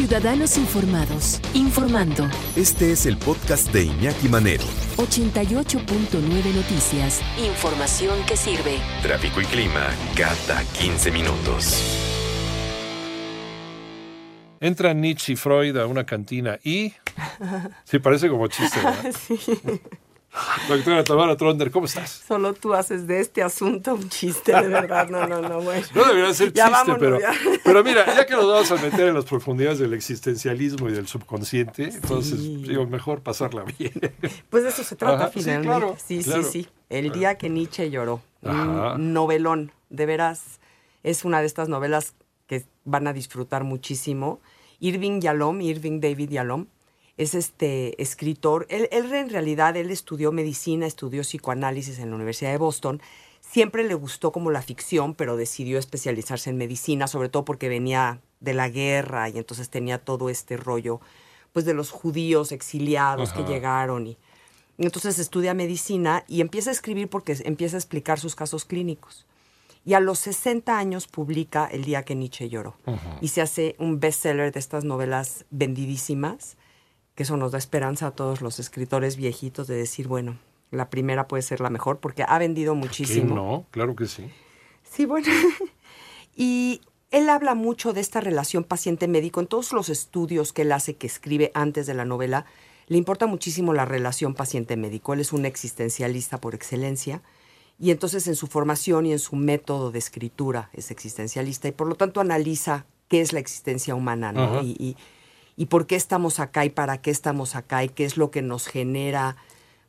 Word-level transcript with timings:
Ciudadanos 0.00 0.56
Informados, 0.56 1.42
informando. 1.52 2.26
Este 2.56 2.90
es 2.90 3.04
el 3.04 3.18
podcast 3.18 3.70
de 3.70 3.84
Iñaki 3.84 4.30
Manero. 4.30 4.64
88.9 4.96 6.54
Noticias. 6.54 7.20
Información 7.36 8.18
que 8.26 8.34
sirve. 8.34 8.78
Tráfico 9.02 9.42
y 9.42 9.44
clima 9.44 9.90
cada 10.16 10.64
15 10.64 11.10
minutos. 11.10 11.76
Entran 14.58 15.02
Nietzsche 15.02 15.34
y 15.34 15.36
Freud 15.36 15.76
a 15.76 15.86
una 15.86 16.06
cantina 16.06 16.58
y... 16.64 16.94
Sí, 17.84 17.98
parece 17.98 18.30
como 18.30 18.46
chiste, 18.46 18.78
¿verdad? 18.82 19.14
Sí, 19.28 19.38
Doctora 20.68 21.02
Tamara 21.02 21.36
Tronder, 21.36 21.70
¿cómo 21.70 21.86
estás? 21.86 22.22
solo 22.26 22.54
tú 22.54 22.72
haces 22.74 23.06
de 23.06 23.20
este 23.20 23.42
asunto 23.42 23.94
un 23.94 24.08
chiste, 24.08 24.52
de 24.52 24.68
verdad. 24.68 25.08
No, 25.08 25.26
no, 25.26 25.40
no, 25.40 25.60
bueno. 25.60 25.84
No 25.94 26.04
debería 26.04 26.32
ser 26.32 26.52
chiste, 26.52 26.70
vámonos, 26.70 26.98
pero, 27.00 27.18
pero 27.64 27.84
mira, 27.84 28.06
ya 28.14 28.24
que 28.26 28.34
nos 28.34 28.46
vamos 28.46 28.70
a 28.70 28.76
meter 28.76 29.08
en 29.08 29.14
las 29.14 29.24
profundidades 29.24 29.80
del 29.80 29.92
existencialismo 29.92 30.88
y 30.88 30.92
del 30.92 31.08
subconsciente, 31.08 31.84
entonces 31.84 32.40
digo, 32.40 32.86
mejor 32.86 33.22
pasarla 33.22 33.64
bien. 33.78 33.92
Pues 34.50 34.64
de 34.64 34.70
eso 34.70 34.84
se 34.84 34.96
trata 34.96 35.24
Ajá, 35.24 35.32
sí, 35.32 35.40
finalmente. 35.40 35.68
claro, 35.68 35.96
sí, 36.04 36.22
claro. 36.22 36.42
sí, 36.42 36.62
sí. 36.62 36.68
El 36.88 37.12
día 37.12 37.36
que 37.36 37.48
Nietzsche 37.48 37.90
lloró. 37.90 38.20
Ajá. 38.44 38.94
Un 38.94 39.12
novelón. 39.12 39.72
De 39.90 40.06
veras, 40.06 40.60
es 41.02 41.24
una 41.24 41.40
de 41.40 41.46
estas 41.46 41.68
novelas 41.68 42.14
que 42.46 42.64
van 42.84 43.06
a 43.06 43.12
disfrutar 43.12 43.64
muchísimo. 43.64 44.40
Irving 44.78 45.20
Yalom, 45.20 45.60
Irving 45.60 46.00
David 46.00 46.30
Yalom, 46.30 46.66
es 47.22 47.34
este 47.34 48.00
escritor. 48.02 48.66
Él, 48.68 48.88
él 48.92 49.12
en 49.12 49.30
realidad, 49.30 49.76
él 49.76 49.90
estudió 49.90 50.32
medicina, 50.32 50.86
estudió 50.86 51.22
psicoanálisis 51.22 51.98
en 51.98 52.10
la 52.10 52.16
Universidad 52.16 52.50
de 52.50 52.58
Boston. 52.58 53.00
Siempre 53.40 53.84
le 53.84 53.94
gustó 53.94 54.32
como 54.32 54.50
la 54.50 54.62
ficción, 54.62 55.14
pero 55.14 55.36
decidió 55.36 55.78
especializarse 55.78 56.50
en 56.50 56.56
medicina, 56.56 57.06
sobre 57.06 57.28
todo 57.28 57.44
porque 57.44 57.68
venía 57.68 58.20
de 58.40 58.54
la 58.54 58.68
guerra 58.68 59.28
y 59.28 59.38
entonces 59.38 59.70
tenía 59.70 59.98
todo 59.98 60.30
este 60.30 60.56
rollo 60.56 61.00
pues 61.52 61.64
de 61.64 61.74
los 61.74 61.90
judíos 61.90 62.52
exiliados 62.52 63.32
que 63.32 63.40
Ajá. 63.40 63.48
llegaron 63.48 64.06
y 64.06 64.16
entonces 64.86 65.18
estudia 65.18 65.52
medicina 65.52 66.24
y 66.26 66.40
empieza 66.40 66.70
a 66.70 66.72
escribir 66.72 67.08
porque 67.08 67.36
empieza 67.44 67.76
a 67.76 67.80
explicar 67.80 68.18
sus 68.18 68.34
casos 68.34 68.64
clínicos. 68.64 69.26
Y 69.84 69.92
a 69.92 70.00
los 70.00 70.18
60 70.20 70.76
años 70.78 71.06
publica 71.06 71.66
El 71.66 71.84
día 71.84 72.02
que 72.02 72.14
Nietzsche 72.14 72.48
lloró. 72.48 72.76
Y 73.20 73.28
se 73.28 73.42
hace 73.42 73.76
un 73.78 74.00
bestseller 74.00 74.52
de 74.52 74.58
estas 74.58 74.84
novelas 74.84 75.44
vendidísimas, 75.50 76.56
que 77.20 77.24
eso 77.24 77.36
nos 77.36 77.52
da 77.52 77.58
esperanza 77.58 78.06
a 78.06 78.10
todos 78.12 78.40
los 78.40 78.58
escritores 78.58 79.16
viejitos 79.16 79.66
de 79.66 79.74
decir, 79.74 80.08
bueno, 80.08 80.38
la 80.70 80.88
primera 80.88 81.28
puede 81.28 81.42
ser 81.42 81.60
la 81.60 81.68
mejor 81.68 81.98
porque 81.98 82.24
ha 82.26 82.38
vendido 82.38 82.72
¿Qué 82.72 82.78
muchísimo. 82.78 83.34
no? 83.34 83.66
Claro 83.72 83.94
que 83.94 84.06
sí. 84.06 84.24
Sí, 84.90 85.04
bueno. 85.04 85.26
y 86.34 86.80
él 87.10 87.28
habla 87.28 87.54
mucho 87.54 87.92
de 87.92 88.00
esta 88.00 88.22
relación 88.22 88.64
paciente-médico. 88.64 89.38
En 89.40 89.48
todos 89.48 89.74
los 89.74 89.90
estudios 89.90 90.54
que 90.54 90.62
él 90.62 90.72
hace, 90.72 90.94
que 90.96 91.06
escribe 91.06 91.50
antes 91.52 91.86
de 91.86 91.92
la 91.92 92.06
novela, 92.06 92.46
le 92.86 92.96
importa 92.96 93.26
muchísimo 93.26 93.74
la 93.74 93.84
relación 93.84 94.32
paciente-médico. 94.32 95.12
Él 95.12 95.20
es 95.20 95.34
un 95.34 95.44
existencialista 95.44 96.40
por 96.40 96.54
excelencia. 96.54 97.20
Y 97.78 97.90
entonces 97.90 98.26
en 98.28 98.34
su 98.34 98.46
formación 98.46 99.04
y 99.04 99.12
en 99.12 99.18
su 99.18 99.36
método 99.36 99.90
de 99.90 99.98
escritura 99.98 100.70
es 100.72 100.90
existencialista 100.90 101.68
y 101.68 101.72
por 101.72 101.86
lo 101.86 101.96
tanto 101.96 102.22
analiza 102.22 102.86
qué 103.08 103.20
es 103.20 103.34
la 103.34 103.40
existencia 103.40 103.94
humana, 103.94 104.32
¿no? 104.32 104.62
Y- 104.62 104.96
y 105.60 105.66
por 105.66 105.86
qué 105.86 105.94
estamos 105.96 106.40
acá 106.40 106.64
y 106.64 106.70
para 106.70 107.02
qué 107.02 107.10
estamos 107.10 107.54
acá 107.54 107.84
y 107.84 107.90
qué 107.90 108.06
es 108.06 108.16
lo 108.16 108.30
que 108.30 108.40
nos 108.40 108.66
genera 108.66 109.36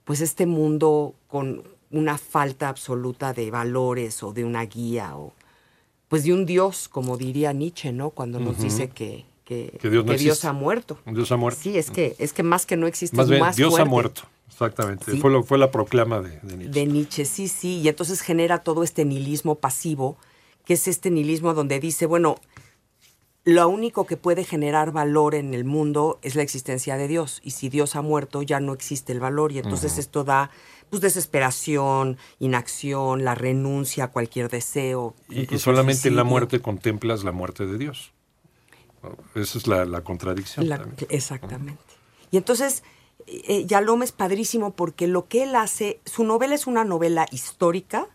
pues 0.03 0.19
este 0.19 0.45
mundo 0.45 1.16
con 1.30 1.63
una 1.91 2.17
falta 2.17 2.67
absoluta 2.67 3.31
de 3.31 3.50
valores 3.52 4.22
o 4.22 4.33
de 4.33 4.44
una 4.44 4.66
guía 4.66 5.16
o 5.16 5.31
pues 6.09 6.25
de 6.25 6.33
un 6.33 6.45
Dios, 6.45 6.89
como 6.89 7.16
diría 7.16 7.53
Nietzsche, 7.53 7.94
¿no? 7.94 8.09
Cuando 8.09 8.38
nos 8.41 8.58
dice 8.61 8.89
que, 8.89 9.23
que, 9.45 9.78
Que 9.81 9.89
Dios 9.89 10.03
no 10.03 10.11
que 10.11 10.17
Dios 10.17 10.44
ha 10.44 10.52
muerto. 10.52 10.97
Dios 11.05 11.31
ha 11.31 11.38
muerto. 11.38 11.61
Sí, 11.63 11.78
es 11.78 11.89
que, 11.89 12.17
es 12.19 12.33
que 12.33 12.44
más 12.44 12.66
que 12.66 12.75
no 12.75 12.85
existe, 12.85 13.16
Más 13.16 13.30
bien, 13.30 13.39
más 13.39 13.56
Dios 13.56 13.80
ha 13.80 13.85
muerto. 13.85 14.23
Exactamente. 14.50 15.09
Sí. 15.09 15.19
Fue, 15.19 15.31
lo- 15.31 15.44
fue 15.44 15.57
la 15.57 15.72
proclama 15.72 16.19
de, 16.19 16.38
de 16.41 16.57
Nietzsche. 16.57 16.79
De 16.81 16.85
Nietzsche, 16.85 17.23
sí, 17.25 17.47
sí. 17.47 17.79
Y 17.79 17.88
entonces 17.88 18.19
genera 18.19 18.57
todo 18.57 18.84
este 18.84 19.06
nihilismo 19.06 19.56
pasivo, 19.56 20.17
que 20.66 20.73
es 20.73 20.90
este 20.90 21.12
nihilismo 21.12 21.53
donde 21.53 21.79
dice, 21.79 22.06
bueno, 22.07 22.35
lo 23.44 23.68
único 23.69 24.06
que 24.06 24.18
puede 24.18 24.44
generar 24.44 24.91
valor 24.91 25.34
en 25.35 25.53
el 25.53 25.66
mundo 25.66 26.19
es 26.22 26.35
la 26.35 26.44
existencia 26.44 26.96
de 26.97 27.07
Dios. 27.07 27.41
Y 27.44 27.52
si 27.52 27.69
Dios 27.69 27.96
ha 27.96 28.02
muerto, 28.02 28.44
ya 28.44 28.59
no 28.59 28.74
existe 28.74 29.12
el 29.13 29.19
valor. 29.19 29.52
Y 29.52 29.57
entonces 29.59 29.97
esto 29.97 30.24
da 30.24 30.52
pues 30.91 31.02
desesperación, 31.02 32.18
inacción, 32.40 33.24
la 33.24 33.34
renuncia 33.34 34.06
a 34.06 34.07
cualquier 34.12 34.50
deseo. 34.50 35.16
Y- 35.29 35.46
solamente 35.57 36.09
en 36.09 36.18
la 36.18 36.24
muerte 36.24 36.62
contemplas 36.62 37.24
la 37.24 37.31
muerte 37.31 37.66
de 37.66 37.78
Dios. 37.78 38.12
Esa 39.34 39.58
es 39.58 39.68
la, 39.68 39.85
la 39.85 40.02
contradicción. 40.02 40.69
La- 40.69 40.85
exactamente. 41.09 41.81
Y 42.29 42.38
entonces, 42.38 42.84
eh, 43.25 43.66
Yalom 43.66 44.03
es 44.03 44.12
padrísimo 44.12 44.72
porque 44.75 45.08
lo 45.08 45.28
que 45.28 45.44
él 45.44 45.56
hace, 45.56 46.00
su 46.06 46.23
novela 46.23 46.53
es 46.56 46.68
una 46.68 46.84
novela 46.84 47.25
histórica 47.31 48.08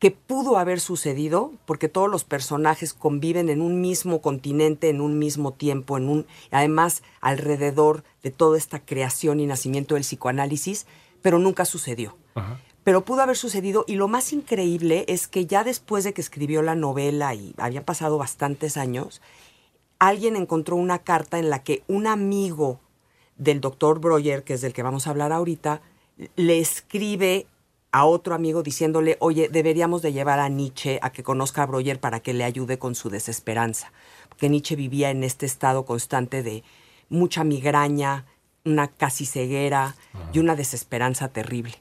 que 0.00 0.10
pudo 0.10 0.56
haber 0.56 0.80
sucedido 0.80 1.52
porque 1.66 1.88
todos 1.88 2.10
los 2.10 2.24
personajes 2.24 2.94
conviven 2.94 3.48
en 3.50 3.60
un 3.60 3.80
mismo 3.80 4.20
continente, 4.20 4.88
en 4.88 5.00
un 5.00 5.18
mismo 5.18 5.52
tiempo, 5.52 5.96
en 5.96 6.08
un 6.08 6.26
además 6.50 7.02
alrededor 7.20 8.02
de 8.22 8.30
toda 8.32 8.58
esta 8.58 8.80
creación 8.80 9.38
y 9.38 9.46
nacimiento 9.46 9.94
del 9.94 10.02
psicoanálisis, 10.02 10.86
pero 11.22 11.38
nunca 11.38 11.64
sucedió. 11.64 12.16
Ajá. 12.34 12.58
Pero 12.82 13.04
pudo 13.04 13.20
haber 13.20 13.36
sucedido 13.36 13.84
y 13.86 13.96
lo 13.96 14.08
más 14.08 14.32
increíble 14.32 15.04
es 15.06 15.28
que 15.28 15.46
ya 15.46 15.64
después 15.64 16.02
de 16.02 16.14
que 16.14 16.22
escribió 16.22 16.62
la 16.62 16.74
novela 16.74 17.34
y 17.34 17.54
habían 17.58 17.84
pasado 17.84 18.16
bastantes 18.16 18.76
años, 18.78 19.20
alguien 19.98 20.34
encontró 20.34 20.76
una 20.76 21.00
carta 21.00 21.38
en 21.38 21.50
la 21.50 21.62
que 21.62 21.82
un 21.88 22.06
amigo 22.06 22.80
del 23.36 23.60
doctor 23.60 24.00
Breuer, 24.00 24.44
que 24.44 24.54
es 24.54 24.62
del 24.62 24.72
que 24.72 24.82
vamos 24.82 25.06
a 25.06 25.10
hablar 25.10 25.30
ahorita, 25.30 25.82
le 26.36 26.58
escribe 26.58 27.46
a 27.92 28.04
otro 28.04 28.34
amigo 28.34 28.62
diciéndole, 28.62 29.16
oye, 29.20 29.48
deberíamos 29.48 30.02
de 30.02 30.12
llevar 30.12 30.38
a 30.38 30.48
Nietzsche 30.48 30.98
a 31.02 31.10
que 31.10 31.22
conozca 31.22 31.62
a 31.62 31.66
Breuer 31.66 31.98
para 31.98 32.20
que 32.20 32.32
le 32.32 32.44
ayude 32.44 32.78
con 32.78 32.94
su 32.94 33.10
desesperanza. 33.10 33.92
Porque 34.28 34.48
Nietzsche 34.48 34.76
vivía 34.76 35.10
en 35.10 35.24
este 35.24 35.46
estado 35.46 35.84
constante 35.84 36.42
de 36.42 36.62
mucha 37.08 37.42
migraña, 37.42 38.26
una 38.64 38.88
casi 38.88 39.26
ceguera 39.26 39.96
y 40.32 40.38
una 40.38 40.54
desesperanza 40.54 41.28
terrible. 41.28 41.74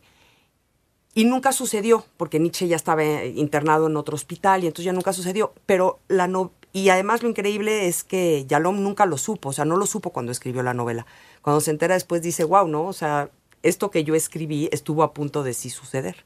Y 1.13 1.25
nunca 1.25 1.51
sucedió, 1.51 2.05
porque 2.17 2.39
Nietzsche 2.39 2.67
ya 2.67 2.75
estaba 2.75 3.03
eh, 3.03 3.33
internado 3.35 3.87
en 3.87 3.97
otro 3.97 4.15
hospital 4.15 4.63
y 4.63 4.67
entonces 4.67 4.85
ya 4.85 4.93
nunca 4.93 5.13
sucedió. 5.13 5.53
Pero 5.65 5.99
la 6.07 6.27
no 6.27 6.51
y 6.71 6.89
además 6.89 7.23
lo 7.23 7.29
increíble 7.29 7.87
es 7.87 8.03
que 8.03 8.45
Yalom 8.47 8.83
nunca 8.83 9.07
lo 9.07 9.17
supo, 9.17 9.49
o 9.49 9.53
sea, 9.53 9.65
no 9.65 9.75
lo 9.75 9.87
supo 9.87 10.11
cuando 10.11 10.31
escribió 10.31 10.61
la 10.61 10.75
novela. 10.75 11.07
Cuando 11.41 11.61
se 11.61 11.71
entera 11.71 11.95
después 11.95 12.21
dice, 12.21 12.43
wow, 12.43 12.67
¿no? 12.67 12.85
O 12.85 12.93
sea, 12.93 13.31
esto 13.63 13.91
que 13.91 14.03
yo 14.03 14.15
escribí 14.15 14.69
estuvo 14.71 15.03
a 15.03 15.13
punto 15.13 15.43
de 15.43 15.53
sí 15.53 15.69
suceder. 15.69 16.25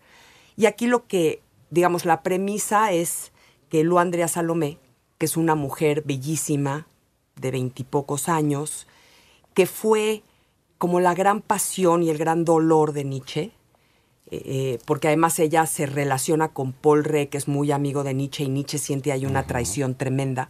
Y 0.56 0.66
aquí 0.66 0.88
lo 0.88 1.08
que, 1.08 1.42
digamos, 1.70 2.06
la 2.06 2.24
premisa 2.24 2.92
es 2.92 3.32
que 3.70 3.84
Lu 3.84 4.00
Andrea 4.00 4.28
Salomé, 4.28 4.78
que 5.18 5.26
es 5.26 5.38
una 5.38 5.56
mujer 5.56 6.04
bellísima, 6.06 6.88
de 7.36 7.52
veintipocos 7.52 8.30
años, 8.30 8.88
que 9.54 9.66
fue 9.66 10.24
como 10.78 11.00
la 11.00 11.16
gran 11.16 11.42
pasión 11.42 12.04
y 12.04 12.10
el 12.10 12.18
gran 12.18 12.46
dolor 12.46 12.94
de 12.94 13.04
Nietzsche, 13.04 13.52
eh, 14.30 14.80
porque 14.86 15.08
además 15.08 15.40
ella 15.40 15.66
se 15.66 15.86
relaciona 15.86 16.50
con 16.50 16.74
Paul 16.74 17.04
Rey, 17.04 17.28
que 17.28 17.38
es 17.38 17.48
muy 17.48 17.72
amigo 17.72 18.04
de 18.04 18.14
Nietzsche, 18.14 18.44
y 18.44 18.50
Nietzsche 18.50 18.78
siente 18.78 19.12
ahí 19.12 19.26
una 19.26 19.46
traición 19.48 19.96
tremenda. 19.96 20.50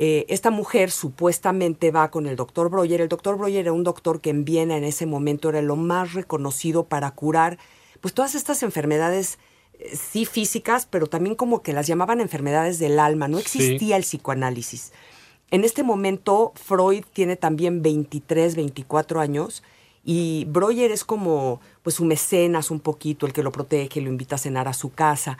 Eh, 0.00 0.26
esta 0.28 0.50
mujer 0.52 0.92
supuestamente 0.92 1.90
va 1.90 2.10
con 2.12 2.26
el 2.28 2.36
doctor 2.36 2.70
Breuer. 2.70 3.00
El 3.00 3.08
doctor 3.08 3.36
Breuer 3.36 3.62
era 3.62 3.72
un 3.72 3.82
doctor 3.82 4.20
que 4.20 4.30
en 4.30 4.44
Viena 4.44 4.76
en 4.76 4.84
ese 4.84 5.06
momento 5.06 5.48
era 5.48 5.60
lo 5.60 5.74
más 5.74 6.12
reconocido 6.14 6.84
para 6.84 7.10
curar 7.10 7.58
pues 8.00 8.14
todas 8.14 8.36
estas 8.36 8.62
enfermedades, 8.62 9.40
eh, 9.80 9.96
sí 9.96 10.24
físicas, 10.24 10.86
pero 10.86 11.08
también 11.08 11.34
como 11.34 11.62
que 11.62 11.72
las 11.72 11.88
llamaban 11.88 12.20
enfermedades 12.20 12.78
del 12.78 13.00
alma. 13.00 13.26
No 13.26 13.38
Sí. 13.38 13.58
existía 13.58 13.96
el 13.96 14.04
psicoanálisis. 14.04 14.92
En 15.50 15.64
este 15.64 15.82
momento 15.82 16.52
Freud 16.54 17.04
tiene 17.12 17.34
también 17.34 17.82
23, 17.82 18.54
24 18.54 19.18
años 19.20 19.64
y 20.04 20.44
Breuer 20.48 20.92
es 20.92 21.02
como 21.04 21.60
pues 21.82 21.96
su 21.96 22.04
mecenas 22.04 22.70
un 22.70 22.78
poquito, 22.78 23.26
el 23.26 23.32
que 23.32 23.42
lo 23.42 23.50
protege, 23.50 24.00
lo 24.00 24.10
invita 24.10 24.36
a 24.36 24.38
cenar 24.38 24.68
a 24.68 24.74
su 24.74 24.92
casa. 24.92 25.38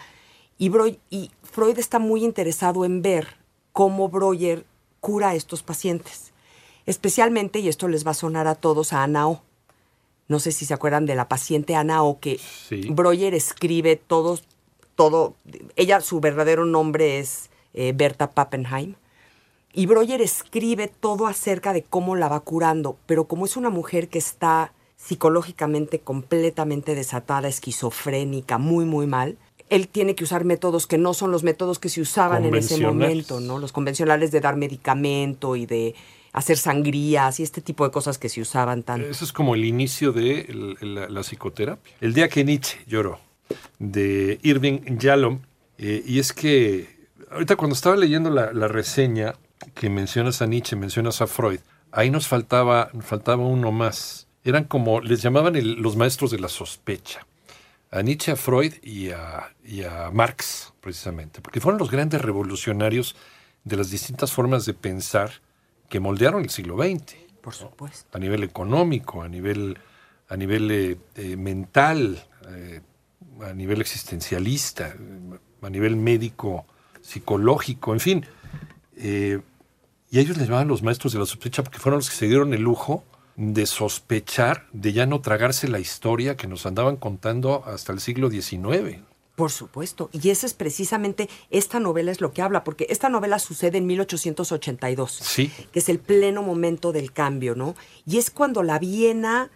Y 0.58 0.68
Freud 0.70 1.78
está 1.78 2.00
muy 2.00 2.24
interesado 2.24 2.84
en 2.84 3.02
ver 3.02 3.36
cómo 3.78 4.08
Breuer 4.08 4.64
cura 4.98 5.28
a 5.28 5.34
estos 5.36 5.62
pacientes. 5.62 6.32
Especialmente, 6.84 7.60
y 7.60 7.68
esto 7.68 7.86
les 7.86 8.04
va 8.04 8.10
a 8.10 8.14
sonar 8.14 8.48
a 8.48 8.56
todos, 8.56 8.92
a 8.92 9.04
Ana 9.04 9.28
O. 9.28 9.40
No 10.26 10.40
sé 10.40 10.50
si 10.50 10.64
se 10.64 10.74
acuerdan 10.74 11.06
de 11.06 11.14
la 11.14 11.28
paciente 11.28 11.76
Ana 11.76 12.02
O, 12.02 12.18
que 12.18 12.40
Sí. 12.68 12.88
Breuer 12.90 13.34
escribe 13.34 13.94
todo, 13.94 14.40
todo. 14.96 15.36
Ella, 15.76 16.00
su 16.00 16.18
verdadero 16.18 16.64
nombre 16.64 17.20
es 17.20 17.50
eh, 17.72 17.92
Berta 17.94 18.32
Pappenheim. 18.32 18.96
Y 19.72 19.86
Breuer 19.86 20.22
escribe 20.22 20.88
todo 20.88 21.28
acerca 21.28 21.72
de 21.72 21.84
cómo 21.84 22.16
la 22.16 22.26
va 22.26 22.40
curando, 22.40 22.96
pero 23.06 23.28
como 23.28 23.46
es 23.46 23.56
una 23.56 23.70
mujer 23.70 24.08
que 24.08 24.18
está 24.18 24.72
psicológicamente 24.96 26.00
completamente 26.00 26.96
desatada, 26.96 27.46
esquizofrénica, 27.46 28.58
muy, 28.58 28.84
muy 28.84 29.06
mal, 29.06 29.38
él 29.70 29.88
tiene 29.88 30.14
que 30.14 30.24
usar 30.24 30.44
métodos 30.44 30.86
que 30.86 30.98
no 30.98 31.14
son 31.14 31.30
los 31.30 31.42
métodos 31.44 31.78
que 31.78 31.88
se 31.88 32.00
usaban 32.00 32.44
en 32.44 32.54
ese 32.54 32.74
momento, 32.78 33.40
¿no? 33.40 33.58
Los 33.58 33.72
convencionales 33.72 34.30
de 34.30 34.40
dar 34.40 34.56
medicamento 34.56 35.56
y 35.56 35.66
de 35.66 35.94
hacer 36.32 36.58
sangrías 36.58 37.40
y 37.40 37.42
este 37.42 37.60
tipo 37.60 37.84
de 37.84 37.90
cosas 37.90 38.18
que 38.18 38.28
se 38.28 38.40
usaban 38.40 38.82
tanto. 38.82 39.06
Eso 39.08 39.24
es 39.24 39.32
como 39.32 39.54
el 39.54 39.64
inicio 39.64 40.12
de 40.12 40.40
el- 40.42 40.76
el- 40.80 40.94
la, 40.94 41.08
la 41.08 41.20
psicoterapia. 41.22 41.92
El 42.00 42.12
día 42.14 42.28
que 42.28 42.44
Nietzsche 42.44 42.78
lloró, 42.86 43.18
de 43.78 44.38
Irving 44.42 44.80
Yalom. 44.98 45.40
eh, 45.78 46.02
y 46.06 46.18
es 46.18 46.32
que 46.32 46.96
ahorita 47.30 47.56
cuando 47.56 47.74
estaba 47.74 47.96
leyendo 47.96 48.30
la, 48.30 48.52
la 48.52 48.68
reseña 48.68 49.34
que 49.74 49.88
mencionas 49.90 50.42
a 50.42 50.46
Nietzsche, 50.46 50.76
mencionas 50.76 51.20
a 51.22 51.26
Freud, 51.26 51.60
ahí 51.92 52.10
nos 52.10 52.26
faltaba, 52.28 52.90
faltaba 53.00 53.44
uno 53.44 53.70
más. 53.72 54.26
Eran 54.44 54.64
como, 54.64 55.00
les 55.00 55.22
llamaban 55.22 55.56
el- 55.56 55.74
los 55.74 55.96
maestros 55.96 56.30
de 56.30 56.38
la 56.38 56.48
sospecha. 56.48 57.26
A 57.90 58.02
Nietzsche, 58.02 58.32
a 58.32 58.36
Freud 58.36 58.74
y 58.82 59.10
a, 59.10 59.54
y 59.64 59.82
a 59.82 60.10
Marx, 60.12 60.74
precisamente, 60.80 61.40
porque 61.40 61.60
fueron 61.60 61.78
los 61.78 61.90
grandes 61.90 62.20
revolucionarios 62.20 63.16
de 63.64 63.76
las 63.76 63.90
distintas 63.90 64.32
formas 64.32 64.66
de 64.66 64.74
pensar 64.74 65.30
que 65.88 66.00
moldearon 66.00 66.42
el 66.42 66.50
siglo 66.50 66.76
XX 66.76 67.16
Por 67.40 67.54
supuesto. 67.54 68.16
a 68.16 68.20
nivel 68.20 68.42
económico, 68.44 69.22
a 69.22 69.28
nivel, 69.28 69.78
a 70.28 70.36
nivel 70.36 70.70
eh, 70.70 70.96
eh, 71.16 71.36
mental, 71.36 72.22
eh, 72.48 72.80
a 73.42 73.52
nivel 73.52 73.80
existencialista, 73.80 74.94
a 75.62 75.70
nivel 75.70 75.96
médico, 75.96 76.66
psicológico, 77.00 77.92
en 77.92 78.00
fin. 78.00 78.26
Y 80.10 80.18
ellos 80.18 80.36
les 80.36 80.46
llamaban 80.46 80.68
los 80.68 80.82
maestros 80.82 81.12
de 81.12 81.20
la 81.20 81.26
sospecha 81.26 81.62
porque 81.62 81.78
fueron 81.78 81.98
los 81.98 82.10
que 82.10 82.16
se 82.16 82.26
dieron 82.26 82.52
el 82.52 82.62
lujo 82.62 83.04
de 83.40 83.66
sospechar, 83.66 84.66
de 84.72 84.92
ya 84.92 85.06
no 85.06 85.20
tragarse 85.20 85.68
la 85.68 85.78
historia 85.78 86.36
que 86.36 86.48
nos 86.48 86.66
andaban 86.66 86.96
contando 86.96 87.62
hasta 87.64 87.92
el 87.92 88.00
siglo 88.00 88.30
XIX. 88.30 88.98
Por 89.36 89.52
supuesto. 89.52 90.10
Y 90.12 90.30
esa 90.30 90.44
es 90.46 90.54
precisamente, 90.54 91.28
esta 91.48 91.78
novela 91.78 92.10
es 92.10 92.20
lo 92.20 92.32
que 92.32 92.42
habla, 92.42 92.64
porque 92.64 92.88
esta 92.90 93.08
novela 93.08 93.38
sucede 93.38 93.78
en 93.78 93.86
1882. 93.86 95.12
Sí. 95.22 95.52
Que 95.72 95.78
es 95.78 95.88
el 95.88 96.00
pleno 96.00 96.42
momento 96.42 96.90
del 96.90 97.12
cambio, 97.12 97.54
¿no? 97.54 97.76
Y 98.04 98.18
es 98.18 98.30
cuando 98.32 98.64
la 98.64 98.80
Viena, 98.80 99.52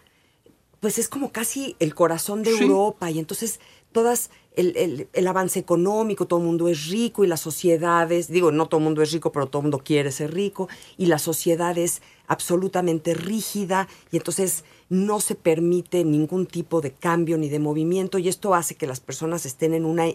pues 0.79 0.97
es 0.97 1.09
como 1.09 1.33
casi 1.33 1.75
el 1.79 1.93
corazón 1.93 2.43
de 2.43 2.55
Sí. 2.55 2.63
Europa. 2.63 3.11
Y 3.11 3.19
entonces 3.19 3.59
todas, 3.91 4.29
el, 4.55 4.77
el- 4.77 5.09
el 5.11 5.27
avance 5.27 5.59
económico, 5.59 6.25
todo 6.25 6.39
el 6.39 6.45
mundo 6.45 6.69
es 6.69 6.87
rico 6.87 7.25
y 7.25 7.27
las 7.27 7.41
sociedades, 7.41 8.29
digo, 8.29 8.53
no 8.53 8.67
todo 8.67 8.77
el 8.79 8.85
mundo 8.85 9.01
es 9.01 9.11
rico, 9.11 9.33
pero 9.33 9.47
todo 9.47 9.59
el 9.59 9.63
mundo 9.63 9.81
quiere 9.83 10.13
ser 10.13 10.33
rico. 10.33 10.69
Y 10.97 11.07
la 11.07 11.19
sociedad 11.19 11.77
es 11.77 12.01
absolutamente 12.27 13.13
rígida 13.13 13.87
y 14.11 14.17
entonces 14.17 14.63
no 14.89 15.19
se 15.19 15.35
permite 15.35 16.03
ningún 16.03 16.45
tipo 16.45 16.81
de 16.81 16.91
cambio 16.91 17.37
ni 17.37 17.49
de 17.49 17.59
movimiento 17.59 18.17
y 18.17 18.29
esto 18.29 18.53
hace 18.53 18.75
que 18.75 18.87
las 18.87 18.99
personas 18.99 19.45
estén 19.45 19.73
en 19.73 19.85
una 19.85 20.05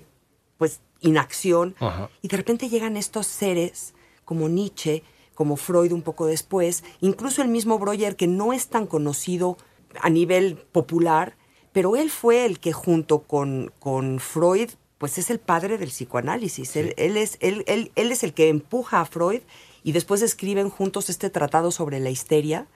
pues 0.56 0.80
inacción 1.00 1.74
Ajá. 1.80 2.10
y 2.22 2.28
de 2.28 2.36
repente 2.36 2.68
llegan 2.68 2.96
estos 2.96 3.26
seres 3.26 3.94
como 4.24 4.48
Nietzsche, 4.48 5.02
como 5.34 5.56
Freud 5.56 5.92
un 5.92 6.02
poco 6.02 6.26
después, 6.26 6.82
incluso 7.00 7.42
el 7.42 7.48
mismo 7.48 7.78
Breuer 7.78 8.16
que 8.16 8.26
no 8.26 8.52
es 8.52 8.68
tan 8.68 8.86
conocido 8.86 9.56
a 10.00 10.10
nivel 10.10 10.56
popular, 10.72 11.36
pero 11.72 11.94
él 11.96 12.10
fue 12.10 12.44
el 12.44 12.58
que 12.58 12.72
junto 12.72 13.20
con, 13.20 13.72
con 13.78 14.18
Freud 14.18 14.70
pues 14.98 15.16
es 15.16 15.30
el 15.30 15.38
padre 15.38 15.78
del 15.78 15.90
psicoanálisis. 15.90 16.74
Él, 16.74 16.92
él 16.96 17.16
es, 17.16 17.36
él, 17.40 17.62
él- 17.68 17.92
él 17.94 18.10
es 18.10 18.24
el 18.24 18.34
que 18.34 18.48
empuja 18.48 19.00
a 19.00 19.04
Freud 19.06 19.42
y 19.88 19.92
después 19.92 20.20
escriben 20.20 20.68
juntos 20.68 21.08
este 21.08 21.30
tratado 21.30 21.70
sobre 21.70 21.98
la 21.98 22.10
histeria 22.10 22.66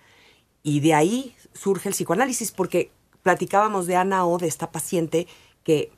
y 0.63 0.81
de 0.81 0.95
ahí 0.95 1.37
surge 1.53 1.91
el 1.91 1.95
psicoanálisis, 1.95 2.53
porque 2.53 2.91
platicábamos 3.23 3.87
de 3.87 3.97
Ana 3.97 4.25
O, 4.25 4.39
de 4.39 4.47
esta 4.49 4.71
paciente 4.71 5.27
que 5.63 5.91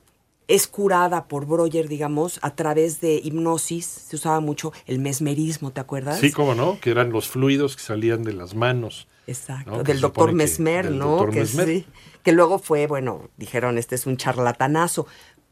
es 0.49 0.67
curada 0.67 1.29
por 1.29 1.45
Breuer, 1.45 1.87
digamos, 1.87 2.39
a 2.41 2.53
través 2.53 2.99
de 2.99 3.21
hipnosis. 3.23 3.85
Se 3.85 4.17
usaba 4.17 4.41
mucho 4.41 4.73
el 4.87 4.99
mesmerismo, 4.99 5.71
¿te 5.71 5.79
acuerdas? 5.79 6.19
Sí, 6.19 6.33
cómo 6.33 6.53
no, 6.53 6.81
que 6.81 6.91
eran 6.91 7.13
los 7.13 7.29
fluidos 7.29 7.77
que 7.77 7.81
salían 7.81 8.23
de 8.23 8.33
las 8.33 8.53
manos. 8.53 9.07
Exacto, 9.25 9.83
del 9.83 10.01
doctor 10.01 10.31
que- 10.31 10.35
Mesmer, 10.35 10.85
del 10.89 10.99
¿no? 10.99 11.11
doctor 11.11 11.31
que, 11.31 11.39
Mesmer. 11.39 11.67
sí, 11.69 11.85
que 12.23 12.33
luego 12.33 12.59
fue, 12.59 12.87
bueno, 12.87 13.29
dijeron, 13.37 13.77
este 13.77 13.95
es 13.95 14.05
un 14.05 14.17
charlatanazo, 14.17 15.07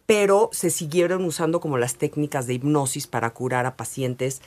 pero 0.06 0.50
se 0.52 0.70
siguieron 0.70 1.24
usando 1.24 1.62
como 1.62 1.78
las 1.78 1.96
técnicas 1.96 2.48
de 2.48 2.56
hipnosis 2.56 3.08
para 3.08 3.30
curar 3.34 3.66
a 3.66 3.78
pacientes 3.78 4.42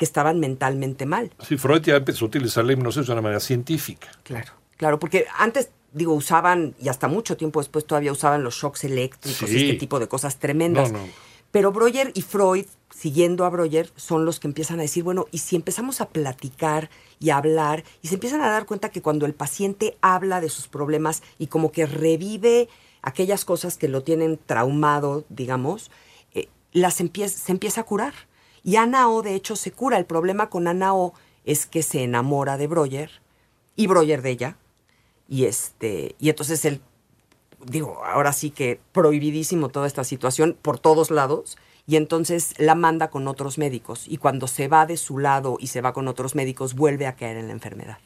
que 0.00 0.06
estaban 0.06 0.40
mentalmente 0.40 1.04
mal. 1.04 1.30
Sí, 1.46 1.58
Freud 1.58 1.82
ya 1.82 1.96
empezó 1.96 2.24
a 2.24 2.28
utilizar 2.28 2.64
la 2.64 2.72
hipnosis 2.72 3.06
de 3.06 3.12
una 3.12 3.20
manera 3.20 3.38
científica. 3.38 4.08
Claro, 4.22 4.50
claro, 4.78 4.98
porque 4.98 5.26
antes, 5.36 5.68
digo, 5.92 6.14
usaban, 6.14 6.74
y 6.80 6.88
hasta 6.88 7.06
mucho 7.06 7.36
tiempo 7.36 7.60
después 7.60 7.84
todavía 7.84 8.10
usaban 8.10 8.42
los 8.42 8.54
shocks 8.54 8.84
eléctricos 8.84 9.52
y 9.52 9.56
este 9.58 9.78
tipo 9.78 10.00
de 10.00 10.08
cosas 10.08 10.38
tremendas. 10.38 10.90
No, 10.90 11.00
no. 11.00 11.04
Pero 11.50 11.70
Breuer 11.70 12.12
y 12.14 12.22
Freud, 12.22 12.64
siguiendo 12.88 13.44
a 13.44 13.50
Breuer, 13.50 13.90
son 13.94 14.24
los 14.24 14.40
que 14.40 14.48
empiezan 14.48 14.78
a 14.78 14.82
decir, 14.84 15.04
bueno, 15.04 15.26
y 15.32 15.36
si 15.36 15.54
empezamos 15.54 16.00
a 16.00 16.08
platicar 16.08 16.88
y 17.18 17.28
a 17.28 17.36
hablar, 17.36 17.84
y 18.00 18.08
se 18.08 18.14
empiezan 18.14 18.40
a 18.40 18.48
dar 18.48 18.64
cuenta 18.64 18.88
que 18.88 19.02
cuando 19.02 19.26
el 19.26 19.34
paciente 19.34 19.98
habla 20.00 20.40
de 20.40 20.48
sus 20.48 20.66
problemas 20.66 21.22
y 21.38 21.48
como 21.48 21.72
que 21.72 21.84
revive 21.84 22.70
aquellas 23.02 23.44
cosas 23.44 23.76
que 23.76 23.88
lo 23.88 24.02
tienen 24.02 24.40
traumado, 24.46 25.26
digamos, 25.28 25.90
eh, 26.32 26.48
las 26.72 26.94
se 26.94 27.02
empieza 27.02 27.80
a 27.82 27.84
curar. 27.84 28.14
Y 28.62 28.76
Ana 28.76 29.08
O, 29.08 29.22
de 29.22 29.34
hecho, 29.34 29.56
se 29.56 29.72
cura. 29.72 29.98
El 29.98 30.04
problema 30.04 30.50
con 30.50 30.68
Ana 30.68 30.94
O 30.94 31.14
es 31.44 31.66
que 31.66 31.82
se 31.82 32.02
enamora 32.02 32.56
de 32.56 32.66
Breuer 32.66 33.10
y 33.76 33.86
Breuer 33.86 34.22
de 34.22 34.30
ella. 34.30 34.56
Y 35.28 35.44
este, 35.44 36.16
y 36.18 36.28
entonces 36.28 36.64
él, 36.64 36.80
digo, 37.64 38.04
ahora 38.04 38.32
sí 38.32 38.50
que 38.50 38.80
prohibidísimo 38.92 39.68
toda 39.68 39.86
esta 39.86 40.04
situación 40.04 40.56
por 40.60 40.78
todos 40.78 41.10
lados. 41.10 41.56
Y 41.86 41.96
entonces 41.96 42.54
la 42.58 42.74
manda 42.74 43.10
con 43.10 43.26
otros 43.26 43.58
médicos. 43.58 44.04
Y 44.06 44.18
cuando 44.18 44.46
se 44.46 44.68
va 44.68 44.86
de 44.86 44.96
su 44.96 45.18
lado 45.18 45.56
y 45.58 45.68
se 45.68 45.80
va 45.80 45.92
con 45.92 46.08
otros 46.08 46.34
médicos, 46.34 46.74
vuelve 46.74 47.06
a 47.06 47.16
caer 47.16 47.36
en 47.36 47.46
la 47.46 47.52
enfermedad. 47.52 47.98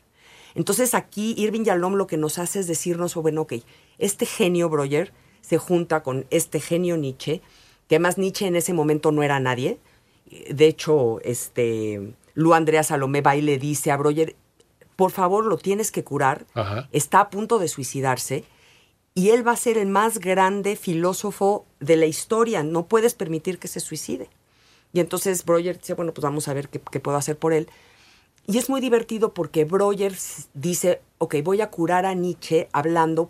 Entonces 0.54 0.94
aquí 0.94 1.34
Irving 1.36 1.64
Yalom 1.64 1.94
lo 1.94 2.06
que 2.06 2.16
nos 2.16 2.38
hace 2.38 2.60
es 2.60 2.66
decirnos, 2.66 3.16
oh, 3.16 3.22
bueno, 3.22 3.42
ok, 3.42 3.54
este 3.98 4.24
genio 4.24 4.68
Breuer 4.68 5.12
se 5.40 5.58
junta 5.58 6.02
con 6.02 6.26
este 6.30 6.60
genio 6.60 6.96
Nietzsche, 6.96 7.42
que 7.88 7.96
además 7.96 8.16
Nietzsche 8.16 8.46
en 8.46 8.56
ese 8.56 8.72
momento 8.72 9.12
no 9.12 9.22
era 9.22 9.40
nadie. 9.40 9.78
De 10.50 10.66
hecho, 10.66 11.20
este, 11.22 12.14
Lu 12.34 12.54
Andrea 12.54 12.82
Salomé 12.82 13.20
va 13.20 13.36
y 13.36 13.42
le 13.42 13.58
dice 13.58 13.90
a 13.90 13.96
Breuer, 13.96 14.34
por 14.96 15.10
favor, 15.10 15.44
lo 15.44 15.56
tienes 15.58 15.90
que 15.90 16.04
curar. 16.04 16.46
Ajá. 16.54 16.88
Está 16.92 17.20
a 17.20 17.30
punto 17.30 17.58
de 17.58 17.68
suicidarse 17.68 18.44
y 19.14 19.30
él 19.30 19.46
va 19.46 19.52
a 19.52 19.56
ser 19.56 19.78
el 19.78 19.88
más 19.88 20.18
grande 20.18 20.76
filósofo 20.76 21.66
de 21.80 21.96
la 21.96 22.06
historia. 22.06 22.62
No 22.62 22.86
puedes 22.86 23.14
permitir 23.14 23.58
que 23.58 23.68
se 23.68 23.80
suicide. 23.80 24.28
Y 24.92 25.00
entonces 25.00 25.44
Breuer 25.44 25.78
dice, 25.78 25.94
bueno, 25.94 26.12
pues 26.14 26.22
vamos 26.22 26.46
a 26.48 26.54
ver 26.54 26.68
qué, 26.68 26.80
qué 26.90 27.00
puedo 27.00 27.16
hacer 27.16 27.36
por 27.36 27.52
él. 27.52 27.68
Y 28.46 28.58
es 28.58 28.68
muy 28.68 28.80
divertido 28.80 29.32
porque 29.34 29.64
Breuer 29.64 30.14
dice, 30.54 31.00
ok, 31.18 31.36
voy 31.42 31.60
a 31.60 31.70
curar 31.70 32.06
a 32.06 32.14
Nietzsche 32.14 32.68
hablando, 32.72 33.26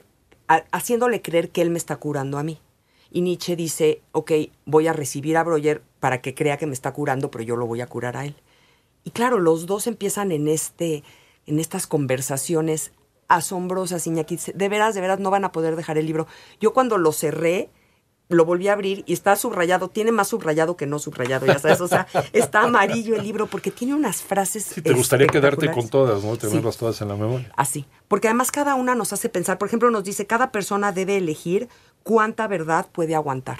a- 0.48 0.64
haciéndole 0.72 1.22
creer 1.22 1.50
que 1.50 1.62
él 1.62 1.70
me 1.70 1.78
está 1.78 1.96
curando 1.96 2.36
a 2.36 2.42
mí. 2.42 2.58
Y 3.14 3.20
Nietzsche 3.20 3.54
dice, 3.54 4.02
ok, 4.10 4.32
voy 4.66 4.88
a 4.88 4.92
recibir 4.92 5.36
a 5.36 5.44
Breuer 5.44 5.82
para 6.00 6.20
que 6.20 6.34
crea 6.34 6.56
que 6.56 6.66
me 6.66 6.72
está 6.72 6.92
curando, 6.92 7.30
pero 7.30 7.44
yo 7.44 7.54
lo 7.54 7.64
voy 7.64 7.80
a 7.80 7.86
curar 7.86 8.16
a 8.16 8.24
él. 8.24 8.34
Y 9.04 9.12
claro, 9.12 9.38
los 9.38 9.66
dos 9.66 9.86
empiezan 9.86 10.32
en, 10.32 10.48
este, 10.48 11.04
en 11.46 11.60
estas 11.60 11.86
conversaciones 11.86 12.90
asombrosas, 13.28 14.08
Iñaki. 14.08 14.36
De 14.52 14.68
veras, 14.68 14.96
de 14.96 15.00
veras, 15.00 15.20
no 15.20 15.30
van 15.30 15.44
a 15.44 15.52
poder 15.52 15.76
dejar 15.76 15.96
el 15.96 16.06
libro. 16.06 16.26
Yo 16.58 16.72
cuando 16.72 16.98
lo 16.98 17.12
cerré, 17.12 17.70
lo 18.30 18.44
volví 18.46 18.66
a 18.66 18.72
abrir 18.72 19.04
y 19.06 19.12
está 19.12 19.36
subrayado, 19.36 19.90
tiene 19.90 20.10
más 20.10 20.26
subrayado 20.26 20.76
que 20.76 20.86
no 20.86 20.98
subrayado, 20.98 21.46
ya 21.46 21.60
sabes, 21.60 21.80
o 21.80 21.86
sea, 21.86 22.08
está 22.32 22.62
amarillo 22.62 23.14
el 23.14 23.22
libro 23.22 23.46
porque 23.46 23.70
tiene 23.70 23.94
unas 23.94 24.22
frases. 24.22 24.64
Sí, 24.64 24.82
te 24.82 24.92
gustaría 24.92 25.28
quedarte 25.28 25.70
con 25.70 25.88
todas, 25.88 26.24
¿no? 26.24 26.34
Sí. 26.34 26.48
Tenerlas 26.48 26.78
todas 26.78 27.00
en 27.00 27.08
la 27.08 27.14
memoria. 27.14 27.52
Así. 27.56 27.86
Porque 28.08 28.26
además 28.26 28.50
cada 28.50 28.74
una 28.74 28.96
nos 28.96 29.12
hace 29.12 29.28
pensar, 29.28 29.56
por 29.58 29.68
ejemplo, 29.68 29.88
nos 29.92 30.02
dice, 30.02 30.26
cada 30.26 30.50
persona 30.50 30.90
debe 30.90 31.16
elegir 31.16 31.68
cuánta 32.04 32.46
verdad 32.46 32.86
puede 32.92 33.14
aguantar. 33.16 33.58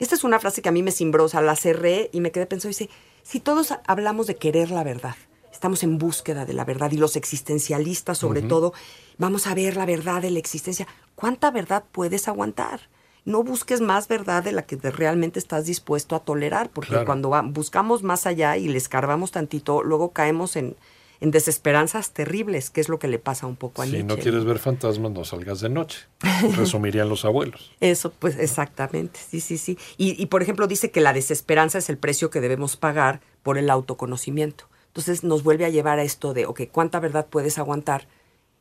Esta 0.00 0.14
es 0.16 0.24
una 0.24 0.40
frase 0.40 0.62
que 0.62 0.68
a 0.68 0.72
mí 0.72 0.82
me 0.82 0.90
cimbrosa, 0.92 1.40
la 1.42 1.54
cerré 1.56 2.08
y 2.12 2.20
me 2.20 2.32
quedé 2.32 2.46
pensando, 2.46 2.70
dice, 2.70 2.88
si 3.22 3.38
todos 3.38 3.74
hablamos 3.86 4.26
de 4.26 4.34
querer 4.36 4.70
la 4.70 4.82
verdad, 4.82 5.14
estamos 5.52 5.82
en 5.82 5.98
búsqueda 5.98 6.46
de 6.46 6.54
la 6.54 6.64
verdad 6.64 6.90
y 6.90 6.96
los 6.96 7.16
existencialistas 7.16 8.18
sobre 8.18 8.40
todo, 8.42 8.72
vamos 9.18 9.46
a 9.46 9.54
ver 9.54 9.76
la 9.76 9.84
verdad 9.86 10.22
de 10.22 10.30
la 10.30 10.38
existencia, 10.38 10.86
¿cuánta 11.14 11.50
verdad 11.50 11.84
puedes 11.92 12.28
aguantar? 12.28 12.88
No 13.26 13.42
busques 13.44 13.82
más 13.82 14.08
verdad 14.08 14.42
de 14.42 14.52
la 14.52 14.62
que 14.62 14.78
te- 14.78 14.90
realmente 14.90 15.38
estás 15.38 15.66
dispuesto 15.66 16.16
a 16.16 16.20
tolerar, 16.20 16.70
porque 16.70 16.88
Claro. 16.92 17.04
cuando 17.04 17.30
buscamos 17.52 18.02
más 18.02 18.24
allá 18.26 18.56
y 18.56 18.68
le 18.68 18.78
escarbamos 18.78 19.30
tantito, 19.32 19.82
luego 19.82 20.12
caemos 20.12 20.56
en, 20.56 20.74
en 21.20 21.30
desesperanzas 21.30 22.12
terribles, 22.12 22.70
que 22.70 22.80
es 22.80 22.88
lo 22.88 22.98
que 22.98 23.08
le 23.08 23.18
pasa 23.18 23.46
un 23.46 23.56
poco 23.56 23.82
a 23.82 23.84
Si 23.84 23.92
Nietzsche. 23.92 24.06
no 24.06 24.16
quieres 24.16 24.44
ver 24.44 24.58
fantasmas, 24.58 25.12
no 25.12 25.24
salgas 25.24 25.60
de 25.60 25.68
noche. 25.68 26.06
Resumirían 26.56 27.08
los 27.08 27.24
abuelos. 27.24 27.72
Eso, 27.80 28.10
pues 28.10 28.38
exactamente, 28.38 29.20
sí, 29.28 29.40
sí, 29.40 29.58
sí. 29.58 29.78
Y, 29.98 30.20
y, 30.20 30.26
por 30.26 30.42
ejemplo 30.42 30.66
dice 30.66 30.90
que 30.90 31.00
la 31.00 31.12
desesperanza 31.12 31.78
es 31.78 31.90
el 31.90 31.98
precio 31.98 32.30
que 32.30 32.40
debemos 32.40 32.76
pagar 32.76 33.20
por 33.42 33.58
el 33.58 33.68
autoconocimiento. 33.70 34.68
Entonces 34.86 35.22
nos 35.22 35.42
vuelve 35.42 35.66
a 35.66 35.68
llevar 35.68 35.98
a 35.98 36.02
esto 36.02 36.32
de, 36.34 36.46
ok, 36.46 36.62
¿cuánta 36.72 36.98
verdad 37.00 37.26
puedes 37.28 37.58
aguantar? 37.58 38.08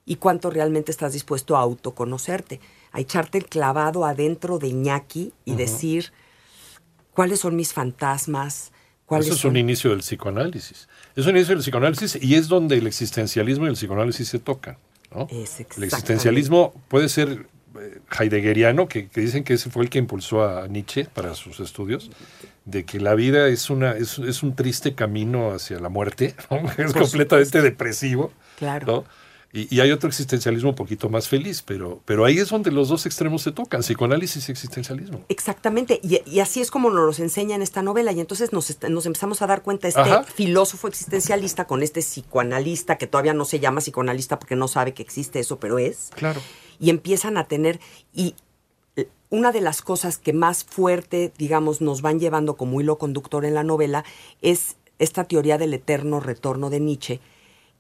Y 0.06 0.18
cuánto 0.18 0.50
realmente 0.50 0.92
estás 0.92 1.14
dispuesto 1.14 1.56
a 1.56 1.62
autoconocerte, 1.62 2.60
a 2.92 3.00
echarte 3.00 3.38
el 3.38 3.46
clavado 3.46 4.06
adentro 4.06 4.60
de 4.60 4.68
Iñaki 4.68 5.34
y 5.46 5.56
decir, 5.56 6.12
¿cuáles 7.14 7.40
son 7.40 7.56
mis 7.56 7.74
fantasmas? 7.74 8.72
¿Cuáles 9.10 9.26
Eso 9.26 9.36
es 9.36 9.42
son? 9.42 9.52
un 9.52 9.58
inicio 9.58 9.90
del 9.90 10.02
psicoanálisis. 10.02 10.88
Es 11.16 11.26
un 11.26 11.36
inicio 11.36 11.56
del 11.56 11.64
psicoanálisis 11.64 12.20
y 12.22 12.36
es 12.36 12.48
donde 12.48 12.78
el 12.78 12.86
existencialismo 12.86 13.66
y 13.66 13.70
el 13.70 13.74
psicoanálisis 13.74 14.28
se 14.28 14.38
tocan. 14.38 14.78
¿no? 15.12 15.28
Es 15.32 15.60
el 15.76 15.84
existencialismo 15.84 16.80
puede 16.90 17.10
ser 17.10 17.48
eh, 17.80 18.02
heideggeriano, 18.20 18.88
que, 18.88 19.08
que 19.08 19.22
dicen 19.22 19.44
que 19.44 19.56
ese 19.56 19.72
fue 19.72 19.82
el 19.82 19.90
que 19.90 19.98
impulsó 19.98 20.48
a 20.48 20.68
Nietzsche 20.68 21.06
para 21.06 21.34
sus 21.34 21.60
estudios, 21.60 22.12
de 22.66 22.86
que 22.86 23.00
la 23.00 23.16
vida 23.16 23.48
es, 23.48 23.72
una, 23.72 23.94
es, 23.94 24.20
es 24.20 24.44
un 24.44 24.56
triste 24.56 24.94
camino 24.94 25.54
hacia 25.54 25.80
la 25.80 25.90
muerte, 25.90 26.36
¿no? 26.52 26.62
es 26.78 26.94
completamente 26.94 27.64
depresivo. 27.64 28.32
Claro. 28.60 28.86
¿no? 28.86 29.06
Y, 29.52 29.74
y 29.76 29.80
hay 29.80 29.92
otro 29.92 30.08
existencialismo 30.08 30.70
un 30.70 30.76
poquito 30.76 31.10
más 31.10 31.28
feliz, 31.28 31.64
pero, 31.64 32.02
pero 32.06 32.24
ahí 32.24 32.38
es 32.38 32.50
donde 32.50 32.70
los 32.72 32.90
dos 32.90 33.08
extremos 33.08 33.42
se 33.42 33.52
tocan, 33.52 33.82
psicoanálisis 33.82 34.48
y 34.48 34.52
existencialismo. 34.52 35.22
Exactamente, 35.28 36.00
y, 36.04 36.22
y 36.30 36.40
así 36.40 36.62
es 36.62 36.70
como 36.70 36.92
nos 36.92 37.04
los 37.04 37.20
enseña 37.20 37.56
en 37.56 37.64
esta 37.64 37.82
novela, 37.82 38.12
y 38.12 38.20
entonces 38.20 38.54
nos, 38.54 38.78
nos 38.88 39.06
empezamos 39.08 39.42
a 39.42 39.48
dar 39.48 39.64
cuenta, 39.64 39.88
este 39.88 40.02
Ajá. 40.02 40.24
filósofo 40.24 40.88
existencialista 40.88 41.66
con 41.66 41.82
este 41.82 42.02
psicoanalista, 42.02 42.98
que 43.00 43.08
todavía 43.08 43.34
no 43.34 43.44
se 43.44 43.60
llama 43.60 43.82
psicoanalista 43.82 44.38
porque 44.38 44.56
no 44.56 44.68
sabe 44.68 44.94
que 44.94 45.02
existe 45.02 45.40
eso, 45.40 45.60
pero 45.60 45.80
es, 45.80 46.12
Claro. 46.16 46.42
y 46.80 46.92
empiezan 46.92 47.36
a 47.38 47.48
tener, 47.48 47.80
y 48.14 48.36
eh, 48.98 49.08
una 49.32 49.52
de 49.52 49.62
las 49.62 49.82
cosas 49.82 50.20
que 50.20 50.32
más 50.32 50.64
fuerte, 50.64 51.34
digamos, 51.40 51.82
nos 51.82 52.04
van 52.04 52.20
llevando 52.20 52.56
como 52.56 52.82
hilo 52.82 53.00
conductor 53.00 53.46
en 53.46 53.56
la 53.56 53.64
novela 53.64 54.04
es 54.44 54.76
esta 55.00 55.24
teoría 55.24 55.58
del 55.58 55.74
eterno 55.74 56.20
retorno 56.20 56.70
de 56.70 56.80
Nietzsche, 56.82 57.20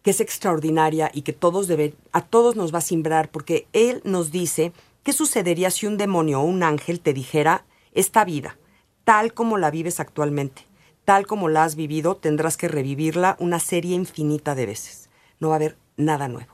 que 0.02 0.12
es 0.12 0.22
extraordinaria 0.22 1.12
y 1.14 1.24
que 1.24 1.34
todos 1.34 1.70
a 2.12 2.22
todos 2.22 2.56
nos 2.56 2.74
va 2.74 2.78
a 2.80 2.82
simbrar, 2.82 3.30
porque 3.30 3.68
él 3.74 4.02
nos 4.04 4.32
dice, 4.32 4.72
¿qué 5.04 5.14
sucedería 5.14 5.72
si 5.72 5.88
un 5.88 5.98
demonio 5.98 6.42
o 6.42 6.46
un 6.46 6.64
ángel 6.64 7.00
te 7.02 7.14
dijera, 7.14 7.66
esta 7.94 8.24
vida, 8.24 8.58
tal 9.04 9.34
como 9.34 9.58
la 9.58 9.72
vives 9.72 10.00
actualmente, 10.00 10.66
tal 11.06 11.26
como 11.28 11.50
la 11.50 11.64
has 11.64 11.76
vivido, 11.76 12.16
tendrás 12.16 12.56
que 12.56 12.68
revivirla 12.68 13.36
una 13.40 13.60
serie 13.60 13.96
infinita 13.96 14.56
de 14.56 14.68
veces? 14.68 15.10
No 15.40 15.50
va 15.50 15.56
a 15.56 15.58
haber 15.58 15.78
nada 15.98 16.28
nuevo. 16.28 16.54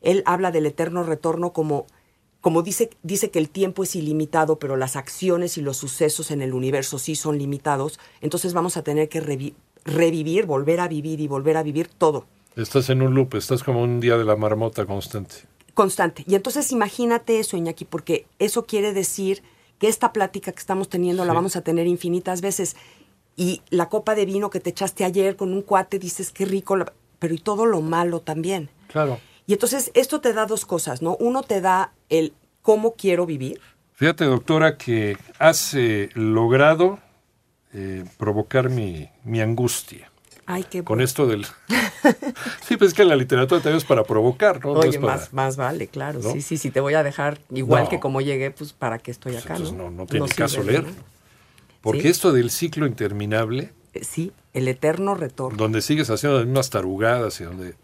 Él 0.00 0.22
habla 0.24 0.50
del 0.50 0.66
eterno 0.66 1.02
retorno 1.02 1.52
como, 1.52 1.86
como 2.40 2.62
dice, 2.62 2.90
dice 3.02 3.30
que 3.30 3.38
el 3.38 3.50
tiempo 3.50 3.82
es 3.82 3.94
ilimitado, 3.94 4.58
pero 4.58 4.76
las 4.76 4.96
acciones 4.96 5.58
y 5.58 5.62
los 5.62 5.76
sucesos 5.76 6.30
en 6.30 6.42
el 6.42 6.54
universo 6.54 6.98
sí 6.98 7.16
son 7.16 7.38
limitados, 7.38 8.00
entonces 8.20 8.54
vamos 8.54 8.76
a 8.76 8.82
tener 8.82 9.08
que 9.08 9.22
revi- 9.22 9.54
revivir, 9.84 10.46
volver 10.46 10.80
a 10.80 10.88
vivir 10.88 11.20
y 11.20 11.28
volver 11.28 11.56
a 11.56 11.62
vivir 11.62 11.88
todo. 11.88 12.26
Estás 12.56 12.90
en 12.90 13.02
un 13.02 13.14
loop, 13.14 13.34
estás 13.34 13.62
como 13.62 13.82
un 13.82 14.00
día 14.00 14.16
de 14.18 14.24
la 14.24 14.36
marmota 14.36 14.84
constante. 14.84 15.36
constante. 15.74 16.22
Y 16.26 16.34
entonces 16.34 16.70
imagínate 16.70 17.40
eso, 17.40 17.56
Iñaki, 17.56 17.86
porque 17.86 18.26
eso 18.38 18.66
quiere 18.66 18.92
decir 18.92 19.42
que 19.78 19.88
esta 19.88 20.12
plática 20.12 20.52
que 20.52 20.58
estamos 20.60 20.88
teniendo 20.88 21.24
la 21.24 21.32
vamos 21.32 21.56
a 21.56 21.62
tener 21.62 21.86
infinitas 21.86 22.40
veces. 22.40 22.76
Y 23.36 23.62
la 23.70 23.88
copa 23.88 24.14
de 24.14 24.26
vino 24.26 24.50
que 24.50 24.60
te 24.60 24.70
echaste 24.70 25.04
ayer 25.04 25.34
con 25.36 25.52
un 25.52 25.62
cuate, 25.62 25.98
dices 25.98 26.30
qué 26.30 26.44
rico, 26.44 26.76
pero 27.18 27.34
y 27.34 27.38
todo 27.38 27.64
lo 27.66 27.80
malo 27.80 28.20
también. 28.20 28.68
Claro. 28.88 29.18
Y 29.46 29.54
entonces 29.54 29.90
esto 29.94 30.20
te 30.20 30.34
da 30.34 30.46
dos 30.46 30.66
cosas, 30.66 31.02
¿no? 31.02 31.16
Uno 31.18 31.42
te 31.42 31.60
da 31.60 31.92
el 32.10 32.34
cómo 32.60 32.94
quiero 32.94 33.26
vivir. 33.26 33.60
Fíjate, 33.94 34.24
doctora, 34.26 34.76
que 34.76 35.16
has 35.38 35.74
eh, 35.74 36.10
logrado 36.14 36.98
eh, 37.72 38.04
provocar 38.18 38.68
mi, 38.68 39.08
mi 39.24 39.40
angustia. 39.40 40.11
Ay, 40.46 40.64
qué 40.68 40.82
Con 40.82 41.00
esto 41.00 41.26
del... 41.26 41.46
sí, 42.66 42.76
pues 42.76 42.88
es 42.88 42.94
que 42.94 43.04
la 43.04 43.16
literatura 43.16 43.60
también 43.60 43.76
es 43.78 43.84
para 43.84 44.04
provocar, 44.04 44.64
¿no? 44.64 44.74
No 44.74 44.80
Oye, 44.80 44.90
es 44.90 44.98
para- 44.98 45.16
más, 45.16 45.32
más 45.32 45.56
vale, 45.56 45.86
claro. 45.86 46.20
¿no? 46.22 46.32
Sí, 46.32 46.42
sí, 46.42 46.56
sí, 46.58 46.70
te 46.70 46.80
voy 46.80 46.94
a 46.94 47.02
dejar 47.02 47.40
igual 47.50 47.84
No. 47.84 47.88
que 47.90 48.00
como 48.00 48.20
llegué, 48.20 48.50
pues 48.50 48.72
para 48.72 48.98
qué 48.98 49.10
estoy 49.10 49.36
acá, 49.36 49.54
Entonces 49.54 49.74
¿no? 49.76 49.90
no, 49.90 50.06
tiene 50.06 50.28
caso 50.28 50.62
leer. 50.62 50.84
Porque 51.80 52.02
Sí. 52.02 52.08
esto 52.08 52.32
del 52.32 52.50
ciclo 52.50 52.86
interminable, 52.86 53.72
Eh, 53.94 54.04
Sí, 54.04 54.32
el 54.54 54.68
eterno 54.68 55.14
retorno. 55.14 55.56
donde 55.58 55.82
sigues 55.82 56.08
haciendo 56.10 56.38
las 56.38 56.46
mismas 56.46 56.70
tarugadas 56.70 57.40
y 57.40 57.44
donde... 57.44 57.74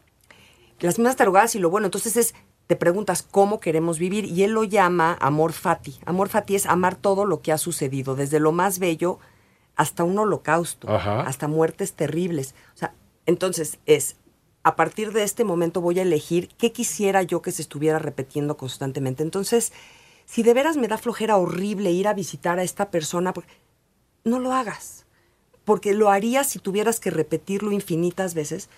las 0.80 0.98
mismas 0.98 1.16
tarugadas 1.16 1.54
y 1.54 1.58
lo 1.58 1.68
bueno. 1.70 1.86
Entonces 1.86 2.16
es, 2.16 2.34
te 2.66 2.76
preguntas 2.76 3.22
cómo 3.22 3.60
queremos 3.60 3.98
vivir 3.98 4.24
y 4.24 4.42
él 4.42 4.52
lo 4.52 4.64
llama 4.64 5.16
amor 5.20 5.52
fati. 5.52 5.96
Amor 6.06 6.28
fati 6.28 6.54
es 6.56 6.66
amar 6.66 6.96
todo 6.96 7.24
lo 7.26 7.40
que 7.42 7.52
ha 7.52 7.58
sucedido, 7.58 8.14
desde 8.16 8.40
lo 8.40 8.52
más 8.52 8.78
bello 8.78 9.18
hasta 9.78 10.04
un 10.04 10.18
holocausto, 10.18 10.90
Ajá. 10.94 11.23
hasta 11.23 11.49
muertes 11.49 11.94
terribles. 11.94 12.54
O 12.75 12.76
sea, 12.76 12.92
entonces 13.25 13.78
es, 13.87 14.16
a 14.62 14.76
partir 14.76 15.12
de 15.14 15.23
este 15.23 15.44
momento 15.44 15.80
voy 15.80 15.99
a 15.99 16.02
elegir 16.02 16.49
qué 16.58 16.73
quisiera 16.73 17.23
yo 17.23 17.40
que 17.40 17.52
se 17.52 17.62
estuviera 17.62 17.99
repitiendo 17.99 18.58
constantemente. 18.58 19.23
Entonces, 19.23 19.73
si 20.26 20.42
de 20.42 20.52
veras 20.52 20.76
me 20.76 20.88
da 20.88 20.99
flojera 20.99 21.38
horrible 21.38 21.90
ir 21.92 22.08
a 22.08 22.12
visitar 22.12 22.58
a 22.58 22.62
esta 22.62 22.90
persona, 22.90 23.32
no 24.25 24.38
lo 24.38 24.52
hagas 24.52 25.06
porque 25.68 25.92
lo 25.92 26.08
harías 26.08 26.47
si 26.47 26.61
tuvieras 26.61 26.99
que 26.99 27.11
repetirlo 27.11 27.73
infinitas 27.73 28.32
veces. 28.32 28.70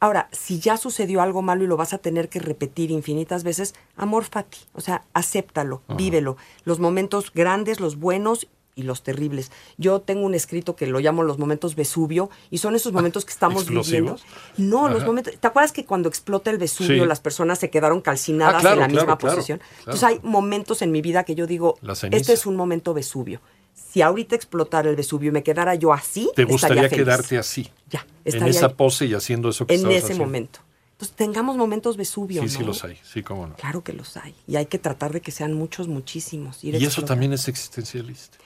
Ahora, 0.00 0.30
si 0.32 0.58
ya 0.58 0.78
sucedió 0.78 1.20
algo 1.20 1.42
malo 1.42 1.64
y 1.64 1.66
lo 1.66 1.76
vas 1.76 1.92
a 1.92 1.98
tener 1.98 2.30
que 2.30 2.38
repetir 2.38 2.90
infinitas 2.90 3.44
veces, 3.44 3.74
amor 3.94 4.24
fati, 4.24 4.56
o 4.72 4.80
sea, 4.80 5.04
acéptalo, 5.12 5.82
vívelo. 5.98 6.38
Los 6.64 6.80
momentos 6.80 7.30
grandes, 7.34 7.78
los 7.78 7.96
buenos 7.96 8.48
y 8.76 8.82
los 8.84 9.02
terribles. 9.02 9.50
Yo 9.78 10.00
tengo 10.00 10.24
un 10.24 10.34
escrito 10.34 10.76
que 10.76 10.86
lo 10.86 11.00
llamo 11.00 11.22
los 11.22 11.38
momentos 11.38 11.74
Vesubio 11.74 12.30
y 12.50 12.58
son 12.58 12.74
esos 12.76 12.92
momentos 12.92 13.24
que 13.24 13.32
estamos 13.32 13.66
viviendo. 13.68 14.16
No, 14.56 14.88
los 14.88 15.04
momentos. 15.04 15.34
¿Te 15.38 15.46
acuerdas 15.46 15.72
que 15.72 15.84
cuando 15.84 16.08
explota 16.08 16.50
el 16.50 16.58
Vesubio 16.58 17.02
Sí. 17.02 17.08
las 17.08 17.20
personas 17.20 17.58
se 17.58 17.68
quedaron 17.70 18.00
calcinadas 18.00 18.56
Ah, 18.56 18.60
claro, 18.60 18.74
en 18.76 18.80
la 18.80 18.86
claro, 18.88 19.02
misma 19.02 19.18
claro, 19.18 19.34
posición? 19.36 19.60
Entonces 19.80 20.04
hay 20.04 20.20
momentos 20.22 20.82
en 20.82 20.92
mi 20.92 21.02
vida 21.02 21.24
que 21.24 21.34
yo 21.34 21.46
digo, 21.46 21.78
este 22.10 22.32
es 22.32 22.46
un 22.46 22.56
momento 22.56 22.94
Vesubio. 22.94 23.40
Si 23.74 24.02
ahorita 24.02 24.34
explotara 24.36 24.88
el 24.88 24.96
Vesubio 24.96 25.28
y 25.30 25.32
me 25.32 25.42
quedara 25.42 25.74
yo 25.74 25.92
así, 25.92 26.24
Te 26.36 26.42
estaría 26.42 26.46
gustaría 26.52 26.82
feliz. 26.88 26.96
quedarte 27.04 27.38
así, 27.38 27.70
Ya, 27.90 28.00
en 28.00 28.06
estaría 28.34 28.50
esa 28.50 28.66
ahí, 28.66 28.74
pose 28.76 29.06
y 29.06 29.14
haciendo 29.14 29.48
eso 29.48 29.66
que 29.66 29.74
en 29.74 29.90
ese 29.90 30.04
haciendo. 30.04 30.24
momento. 30.24 30.60
Entonces, 30.92 31.16
tengamos 31.16 31.56
momentos 31.56 31.96
Vesubio, 31.96 32.42
Sí, 32.42 32.48
sí 32.50 32.58
¿no? 32.60 32.66
los 32.66 32.84
hay, 32.84 32.98
sí, 33.02 33.22
cómo 33.22 33.46
no. 33.46 33.54
Claro 33.56 33.82
que 33.82 33.94
los 33.94 34.16
hay. 34.18 34.34
Y 34.46 34.56
hay 34.56 34.66
que 34.66 34.78
tratar 34.78 35.12
de 35.12 35.22
que 35.22 35.30
sean 35.30 35.54
muchos, 35.54 35.88
muchísimos. 35.88 36.62
ir 36.62 36.74
Y 36.74 36.84
eso 36.84 37.02
también 37.04 37.32
es 37.32 37.48
existencialista. 37.48 38.36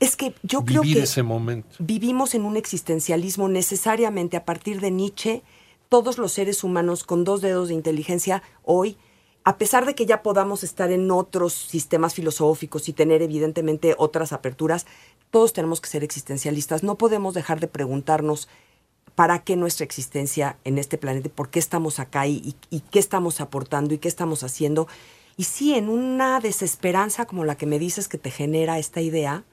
Es 0.00 0.16
que 0.16 0.34
yo 0.42 0.64
creo 0.64 0.82
que 0.82 1.00
ese 1.02 1.22
momento. 1.22 1.68
vivimos 1.78 2.34
en 2.34 2.44
un 2.44 2.56
existencialismo 2.56 3.48
necesariamente 3.48 4.36
a 4.36 4.44
partir 4.44 4.80
de 4.80 4.90
Nietzsche. 4.90 5.42
Todos 5.88 6.18
los 6.18 6.32
seres 6.32 6.62
humanos 6.64 7.02
con 7.04 7.24
dos 7.24 7.40
dedos 7.40 7.68
de 7.68 7.74
inteligencia 7.74 8.42
hoy, 8.62 8.96
a 9.44 9.56
pesar 9.56 9.86
de 9.86 9.94
que 9.94 10.04
ya 10.06 10.22
podamos 10.22 10.62
estar 10.62 10.92
en 10.92 11.10
otros 11.10 11.54
sistemas 11.54 12.12
filosóficos 12.14 12.88
y 12.88 12.92
tener 12.92 13.22
evidentemente 13.22 13.94
otras 13.96 14.32
aperturas, 14.32 14.86
todos 15.30 15.52
tenemos 15.54 15.80
que 15.80 15.88
ser 15.88 16.04
existencialistas. 16.04 16.82
No 16.82 16.96
podemos 16.96 17.32
dejar 17.34 17.58
de 17.58 17.68
preguntarnos 17.68 18.48
para 19.14 19.40
qué 19.42 19.56
nuestra 19.56 19.84
existencia 19.84 20.58
en 20.64 20.78
este 20.78 20.98
planeta, 20.98 21.28
por 21.34 21.48
qué 21.48 21.58
estamos 21.58 21.98
acá 21.98 22.26
y, 22.26 22.34
y- 22.36 22.54
y 22.76 22.80
qué 22.80 22.98
estamos 22.98 23.40
aportando 23.40 23.94
y 23.94 23.98
qué 23.98 24.08
estamos 24.08 24.42
haciendo. 24.44 24.86
Y 25.38 25.44
sí, 25.44 25.74
en 25.74 25.88
una 25.88 26.38
desesperanza 26.40 27.24
como 27.24 27.44
la 27.44 27.56
que 27.56 27.66
me 27.66 27.78
dices 27.78 28.06
que 28.08 28.18
te 28.18 28.30
genera 28.30 28.78
esta 28.78 29.00
idea, 29.00 29.44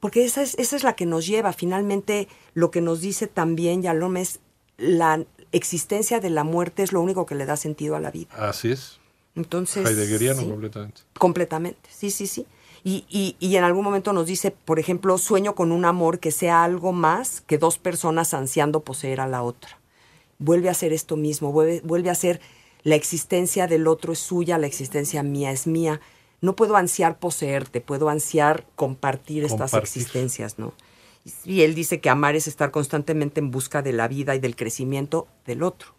porque 0.00 0.24
esa 0.24 0.42
es, 0.42 0.54
esa 0.58 0.76
es 0.76 0.84
la 0.84 0.94
que 0.94 1.06
nos 1.06 1.26
lleva. 1.26 1.52
Finalmente, 1.52 2.28
lo 2.54 2.70
que 2.70 2.80
nos 2.80 3.00
dice 3.00 3.26
también 3.26 3.82
Yalom 3.82 4.16
es 4.16 4.40
la 4.78 5.24
existencia 5.52 6.20
de 6.20 6.30
la 6.30 6.44
muerte 6.44 6.82
es 6.82 6.92
lo 6.92 7.00
único 7.00 7.26
que 7.26 7.34
le 7.34 7.46
da 7.46 7.56
sentido 7.56 7.96
a 7.96 8.00
la 8.00 8.10
vida. 8.10 8.28
Así 8.36 8.72
es. 8.72 9.00
Entonces. 9.34 9.86
Heideggeriano 9.88 10.40
sí, 10.40 10.48
completamente. 10.48 11.02
completamente, 11.18 11.88
sí, 11.90 12.10
sí, 12.10 12.26
sí. 12.26 12.46
Y, 12.84 13.04
y, 13.08 13.36
y 13.40 13.56
en 13.56 13.64
algún 13.64 13.84
momento 13.84 14.12
nos 14.12 14.26
dice, 14.26 14.52
por 14.52 14.78
ejemplo, 14.78 15.18
sueño 15.18 15.54
con 15.54 15.72
un 15.72 15.84
amor 15.84 16.20
que 16.20 16.30
sea 16.30 16.62
algo 16.62 16.92
más 16.92 17.40
que 17.40 17.58
dos 17.58 17.78
personas 17.78 18.32
ansiando 18.32 18.80
poseer 18.80 19.20
a 19.20 19.26
la 19.26 19.42
otra. 19.42 19.80
Vuelve 20.38 20.68
a 20.68 20.74
ser 20.74 20.92
esto 20.92 21.16
mismo, 21.16 21.50
vuelve, 21.50 21.80
vuelve 21.84 22.10
a 22.10 22.14
ser 22.14 22.40
la 22.84 22.94
existencia 22.94 23.66
del 23.66 23.88
otro 23.88 24.12
es 24.12 24.20
suya, 24.20 24.58
la 24.58 24.68
existencia 24.68 25.24
mía 25.24 25.50
es 25.50 25.66
mía. 25.66 26.00
No 26.40 26.54
puedo 26.56 26.76
ansiar 26.76 27.18
poseerte, 27.18 27.80
puedo 27.80 28.08
ansiar 28.08 28.66
compartir 28.76 29.44
estas 29.44 29.72
existencias, 29.74 30.58
¿no? 30.58 30.72
Y 31.44 31.62
él 31.62 31.74
dice 31.74 32.00
que 32.00 32.08
amar 32.10 32.36
es 32.36 32.46
estar 32.46 32.70
constantemente 32.70 33.40
en 33.40 33.50
busca 33.50 33.82
de 33.82 33.92
la 33.92 34.06
vida 34.06 34.34
y 34.34 34.38
del 34.38 34.54
crecimiento 34.54 35.26
del 35.44 35.62
otro. 35.62 35.94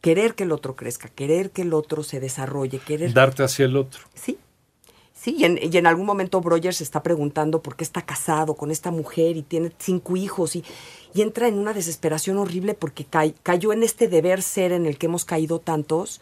Querer 0.00 0.34
que 0.34 0.42
el 0.44 0.50
otro 0.52 0.74
crezca, 0.74 1.08
querer 1.08 1.50
que 1.52 1.62
el 1.62 1.74
otro 1.74 2.02
se 2.02 2.18
desarrolle, 2.18 2.80
querer 2.80 3.12
Darte 3.12 3.44
hacia 3.44 3.66
el 3.66 3.76
otro. 3.76 4.00
Sí. 4.14 4.38
Sí, 5.14 5.36
y 5.38 5.44
en, 5.44 5.60
y 5.62 5.76
en 5.76 5.86
algún 5.86 6.06
momento 6.06 6.40
Broyer 6.40 6.74
se 6.74 6.82
está 6.82 7.04
preguntando 7.04 7.62
por 7.62 7.76
qué 7.76 7.84
está 7.84 8.02
casado 8.02 8.54
con 8.56 8.72
esta 8.72 8.90
mujer 8.90 9.36
y 9.36 9.42
tiene 9.42 9.70
cinco 9.78 10.16
hijos 10.16 10.56
y, 10.56 10.64
y 11.14 11.22
entra 11.22 11.46
en 11.46 11.58
una 11.58 11.72
desesperación 11.72 12.38
horrible 12.38 12.74
porque 12.74 13.04
cay- 13.04 13.36
cayó 13.44 13.72
en 13.72 13.84
este 13.84 14.08
deber 14.08 14.42
ser 14.42 14.72
en 14.72 14.86
el 14.86 14.98
que 14.98 15.06
hemos 15.06 15.24
caído 15.24 15.60
tantos 15.60 16.20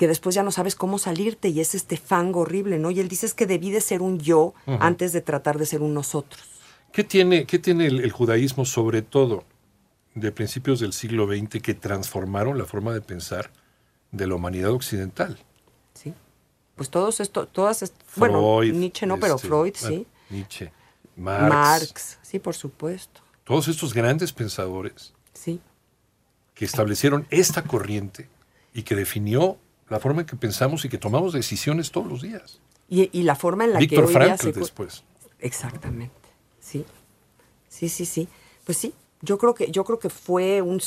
que 0.00 0.08
después 0.08 0.34
ya 0.34 0.42
no 0.42 0.50
sabes 0.50 0.76
cómo 0.76 0.98
salirte 0.98 1.50
y 1.50 1.60
es 1.60 1.74
este 1.74 1.98
fango 1.98 2.40
horrible, 2.40 2.78
¿no? 2.78 2.90
Y 2.90 3.00
él 3.00 3.08
dice 3.08 3.26
es 3.26 3.34
que 3.34 3.44
debí 3.46 3.70
de 3.70 3.82
ser 3.82 4.00
un 4.00 4.18
yo 4.18 4.54
antes 4.80 5.12
de 5.12 5.20
tratar 5.20 5.58
de 5.58 5.66
ser 5.66 5.82
un 5.82 5.92
nosotros. 5.92 6.40
¿Qué 6.90 7.04
tiene, 7.04 7.44
qué 7.44 7.58
tiene 7.58 7.84
el, 7.86 8.00
el 8.00 8.10
judaísmo, 8.10 8.64
sobre 8.64 9.02
todo 9.02 9.44
de 10.14 10.32
principios 10.32 10.80
del 10.80 10.94
siglo 10.94 11.26
XX, 11.26 11.60
que 11.60 11.74
transformaron 11.74 12.56
la 12.56 12.64
forma 12.64 12.94
de 12.94 13.02
pensar 13.02 13.50
de 14.10 14.26
la 14.26 14.36
humanidad 14.36 14.70
occidental? 14.70 15.36
¿Sí? 15.92 16.14
Pues 16.76 16.88
todos 16.88 17.20
esto, 17.20 17.46
todas, 17.46 17.82
est- 17.82 17.94
bueno, 18.16 18.38
Freud, 18.40 18.72
Nietzsche 18.72 19.04
no, 19.04 19.20
pero 19.20 19.34
este, 19.34 19.48
Freud, 19.48 19.74
bueno, 19.82 19.96
sí. 19.98 20.06
Nietzsche, 20.30 20.72
Marx, 21.16 21.54
Marx, 21.54 22.18
sí, 22.22 22.38
por 22.38 22.54
supuesto. 22.54 23.20
todos 23.44 23.68
estos 23.68 23.92
grandes 23.92 24.32
pensadores 24.32 25.12
Sí. 25.34 25.60
que 26.54 26.64
establecieron 26.64 27.26
esta 27.28 27.64
corriente 27.64 28.30
y 28.72 28.82
que 28.84 28.94
definió 28.96 29.58
la 29.90 30.00
forma 30.00 30.22
en 30.22 30.26
que 30.26 30.36
pensamos 30.36 30.84
y 30.84 30.88
que 30.88 30.96
tomamos 30.98 31.32
decisiones 31.34 31.90
todos 31.90 32.06
los 32.06 32.22
días. 32.22 32.60
Y, 32.88 33.10
y 33.12 33.22
la 33.24 33.34
forma 33.36 33.64
en 33.64 33.72
la 33.74 33.78
Víctor 33.78 34.06
que 34.06 34.10
día 34.10 34.20
Frankl 34.36 34.42
se... 34.42 34.52
después. 34.52 35.04
Exactamente. 35.40 36.14
Sí. 36.60 36.84
Sí, 37.68 37.88
sí, 37.88 38.06
sí. 38.06 38.28
Pues 38.64 38.78
sí, 38.78 38.94
yo 39.22 39.36
creo 39.38 39.54
que 39.54 39.70
yo 39.70 39.84
creo 39.84 39.98
que 39.98 40.10
fue 40.10 40.62
un 40.62 40.80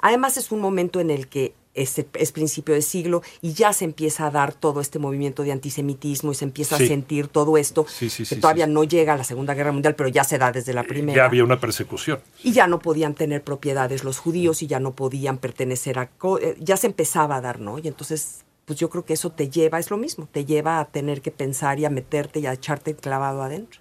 además 0.00 0.36
es 0.36 0.50
un 0.52 0.60
momento 0.60 1.00
en 1.00 1.10
el 1.10 1.28
que 1.28 1.54
es, 1.74 1.98
es 2.14 2.32
principio 2.32 2.74
de 2.74 2.80
siglo 2.80 3.20
y 3.42 3.52
ya 3.52 3.74
se 3.74 3.84
empieza 3.84 4.26
a 4.26 4.30
dar 4.30 4.54
todo 4.54 4.80
este 4.80 4.98
movimiento 4.98 5.42
de 5.42 5.52
antisemitismo 5.52 6.32
y 6.32 6.34
se 6.34 6.46
empieza 6.46 6.78
Sí. 6.78 6.84
a 6.84 6.88
sentir 6.88 7.28
todo 7.28 7.58
esto 7.58 7.84
Sí, 7.86 8.08
sí, 8.08 8.24
que 8.24 8.36
todavía 8.36 8.66
no 8.66 8.84
llega 8.84 9.12
a 9.12 9.16
la 9.18 9.24
Segunda 9.24 9.52
Guerra 9.52 9.72
Mundial, 9.72 9.94
pero 9.94 10.08
ya 10.08 10.24
se 10.24 10.38
da 10.38 10.52
desde 10.52 10.72
la 10.72 10.84
primera. 10.84 11.14
Ya 11.16 11.26
había 11.26 11.44
una 11.44 11.60
persecución. 11.60 12.20
Y 12.42 12.52
ya 12.52 12.66
no 12.66 12.78
podían 12.78 13.14
tener 13.14 13.44
propiedades 13.44 14.04
los 14.04 14.16
judíos 14.18 14.62
y 14.62 14.66
ya 14.68 14.80
no 14.80 14.94
podían 14.94 15.36
pertenecer 15.36 15.98
a... 15.98 16.10
eh, 16.40 16.56
Ya 16.60 16.78
se 16.78 16.86
empezaba 16.86 17.36
a 17.36 17.40
dar, 17.42 17.60
¿no? 17.60 17.78
Y 17.78 17.88
entonces, 17.88 18.45
pues 18.66 18.78
yo 18.78 18.90
creo 18.90 19.04
que 19.04 19.14
eso 19.14 19.30
te 19.30 19.48
lleva, 19.48 19.78
es 19.78 19.90
lo 19.90 19.96
mismo, 19.96 20.28
te 20.30 20.44
lleva 20.44 20.80
a 20.80 20.86
tener 20.86 21.22
que 21.22 21.30
pensar 21.30 21.78
y 21.78 21.86
a 21.86 21.90
meterte 21.90 22.40
y 22.40 22.46
a 22.46 22.52
echarte 22.52 22.94
clavado 22.94 23.42
adentro. 23.42 23.80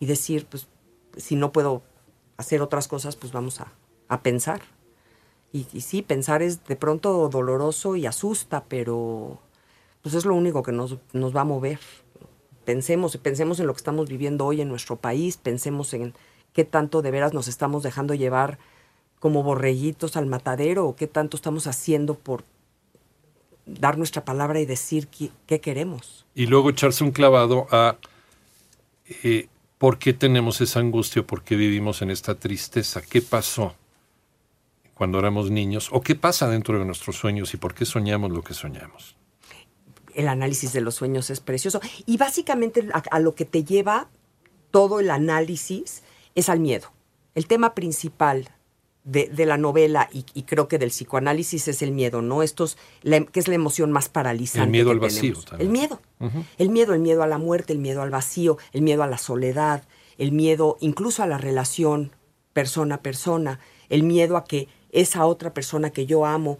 Y 0.00 0.06
decir, 0.06 0.46
pues, 0.46 0.66
si 1.16 1.36
no 1.36 1.52
puedo 1.52 1.82
hacer 2.38 2.62
otras 2.62 2.88
cosas, 2.88 3.16
pues 3.16 3.32
vamos 3.32 3.60
a, 3.60 3.72
a 4.08 4.22
pensar. 4.22 4.62
Y, 5.52 5.64
sí, 5.80 6.02
pensar 6.02 6.42
es 6.42 6.64
de 6.64 6.76
pronto 6.76 7.28
doloroso 7.28 7.96
y 7.96 8.06
asusta, 8.06 8.64
pero 8.68 9.38
pues 10.02 10.14
es 10.14 10.24
lo 10.24 10.34
único 10.34 10.62
que 10.62 10.72
nos, 10.72 10.98
nos 11.12 11.34
va 11.34 11.42
a 11.42 11.44
mover. 11.44 11.80
Pensemos, 12.64 13.16
pensemos 13.16 13.60
en 13.60 13.66
lo 13.66 13.72
que 13.72 13.78
estamos 13.78 14.08
viviendo 14.08 14.44
hoy 14.44 14.60
en 14.60 14.68
nuestro 14.68 14.96
país, 14.96 15.38
pensemos 15.38 15.94
en 15.94 16.14
qué 16.52 16.64
tanto 16.64 17.00
de 17.00 17.10
veras 17.10 17.32
nos 17.32 17.48
estamos 17.48 17.82
dejando 17.82 18.14
llevar 18.14 18.58
como 19.20 19.42
borreguitos 19.42 20.16
al 20.16 20.26
matadero 20.26 20.86
o 20.86 20.96
qué 20.96 21.06
tanto 21.06 21.36
estamos 21.36 21.66
haciendo 21.66 22.14
por 22.14 22.44
dar 23.68 23.98
nuestra 23.98 24.24
palabra 24.24 24.60
y 24.60 24.66
decir 24.66 25.08
qué, 25.08 25.30
qué 25.46 25.60
queremos. 25.60 26.26
Y 26.34 26.46
luego 26.46 26.70
echarse 26.70 27.04
un 27.04 27.12
clavado 27.12 27.66
a 27.70 27.96
eh, 29.22 29.48
por 29.78 29.98
qué 29.98 30.12
tenemos 30.12 30.60
esa 30.60 30.80
angustia, 30.80 31.22
por 31.22 31.42
qué 31.42 31.56
vivimos 31.56 32.02
en 32.02 32.10
esta 32.10 32.34
tristeza, 32.34 33.02
qué 33.02 33.22
pasó 33.22 33.74
cuando 34.94 35.18
éramos 35.18 35.50
niños 35.50 35.88
o 35.92 36.00
qué 36.00 36.14
pasa 36.14 36.48
dentro 36.48 36.78
de 36.78 36.84
nuestros 36.84 37.16
sueños 37.16 37.54
y 37.54 37.56
por 37.56 37.74
qué 37.74 37.84
soñamos 37.84 38.32
lo 38.32 38.42
que 38.42 38.54
soñamos. 38.54 39.16
el 40.14 40.26
análisis 40.26 40.72
de 40.72 40.80
los 40.80 40.96
sueños 40.96 41.30
es 41.30 41.38
precioso. 41.38 41.80
Y 42.04 42.16
básicamente 42.16 42.88
a, 42.92 43.02
a 43.10 43.20
lo 43.20 43.36
que 43.36 43.44
te 43.44 43.62
lleva 43.62 44.08
todo 44.72 44.98
el 44.98 45.10
análisis 45.10 46.02
es 46.34 46.48
al 46.48 46.58
miedo. 46.58 46.92
El 47.36 47.46
tema 47.46 47.74
principal 47.74 48.50
de, 49.10 49.28
de 49.28 49.46
la 49.46 49.56
novela 49.56 50.08
y, 50.12 50.26
y 50.34 50.42
creo 50.42 50.68
que 50.68 50.76
del 50.78 50.90
psicoanálisis 50.90 51.66
es 51.68 51.80
el 51.82 51.92
miedo, 51.92 52.20
¿no? 52.20 52.42
Estos, 52.42 52.76
la- 53.02 53.24
que 53.24 53.40
es 53.40 53.48
la 53.48 53.54
emoción 53.54 53.90
más 53.90 54.08
paralizante. 54.08 54.64
El 54.64 54.70
miedo 54.70 54.88
que 54.90 54.92
al 54.92 55.00
vacío 55.00 55.34
también. 55.42 55.60
El 55.66 55.72
miedo. 55.72 56.00
El 56.58 56.68
miedo, 56.70 56.92
el 56.94 57.00
miedo 57.00 57.22
a 57.22 57.26
la 57.26 57.38
muerte, 57.38 57.72
el 57.72 57.78
miedo 57.78 58.02
al 58.02 58.10
vacío, 58.10 58.58
el 58.72 58.82
miedo 58.82 59.02
a 59.02 59.06
la 59.06 59.18
soledad, 59.18 59.84
el 60.18 60.32
miedo 60.32 60.76
incluso 60.80 61.22
a 61.22 61.26
la 61.26 61.38
relación 61.38 62.12
persona 62.52 62.96
a 62.96 63.02
persona, 63.02 63.60
el 63.88 64.02
miedo 64.02 64.36
a 64.36 64.44
que 64.44 64.68
esa 64.90 65.24
otra 65.26 65.54
persona 65.54 65.90
que 65.90 66.06
yo 66.06 66.26
amo 66.26 66.58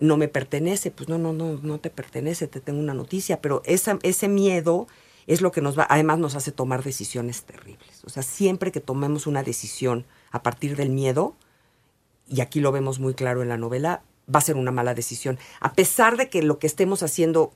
no 0.00 0.16
me 0.16 0.28
pertenece, 0.28 0.90
pues 0.90 1.08
no, 1.08 1.18
no, 1.18 1.32
no, 1.32 1.58
no 1.62 1.78
te 1.78 1.90
pertenece, 1.90 2.46
te 2.46 2.60
tengo 2.60 2.78
una 2.80 2.94
noticia, 2.94 3.40
pero 3.40 3.62
esa, 3.64 3.98
ese 4.02 4.28
miedo 4.28 4.86
es 5.26 5.42
lo 5.42 5.50
que 5.52 5.60
nos 5.60 5.78
va, 5.78 5.86
además 5.90 6.18
nos 6.18 6.34
hace 6.34 6.50
tomar 6.52 6.82
decisiones 6.82 7.42
terribles. 7.42 8.02
O 8.04 8.08
sea, 8.10 8.22
siempre 8.22 8.72
que 8.72 8.80
tomemos 8.80 9.26
una 9.26 9.42
decisión 9.42 10.06
a 10.30 10.42
partir 10.42 10.76
del 10.76 10.88
miedo, 10.90 11.36
y 12.28 12.40
aquí 12.40 12.60
lo 12.60 12.72
vemos 12.72 12.98
muy 12.98 13.14
claro 13.14 13.42
en 13.42 13.48
la 13.48 13.56
novela, 13.56 14.02
va 14.32 14.38
a 14.38 14.42
ser 14.42 14.56
una 14.56 14.70
mala 14.70 14.94
decisión. 14.94 15.38
A 15.60 15.72
pesar 15.72 16.16
de 16.16 16.28
que 16.28 16.42
lo 16.42 16.58
que 16.58 16.66
estemos 16.66 17.02
haciendo 17.02 17.52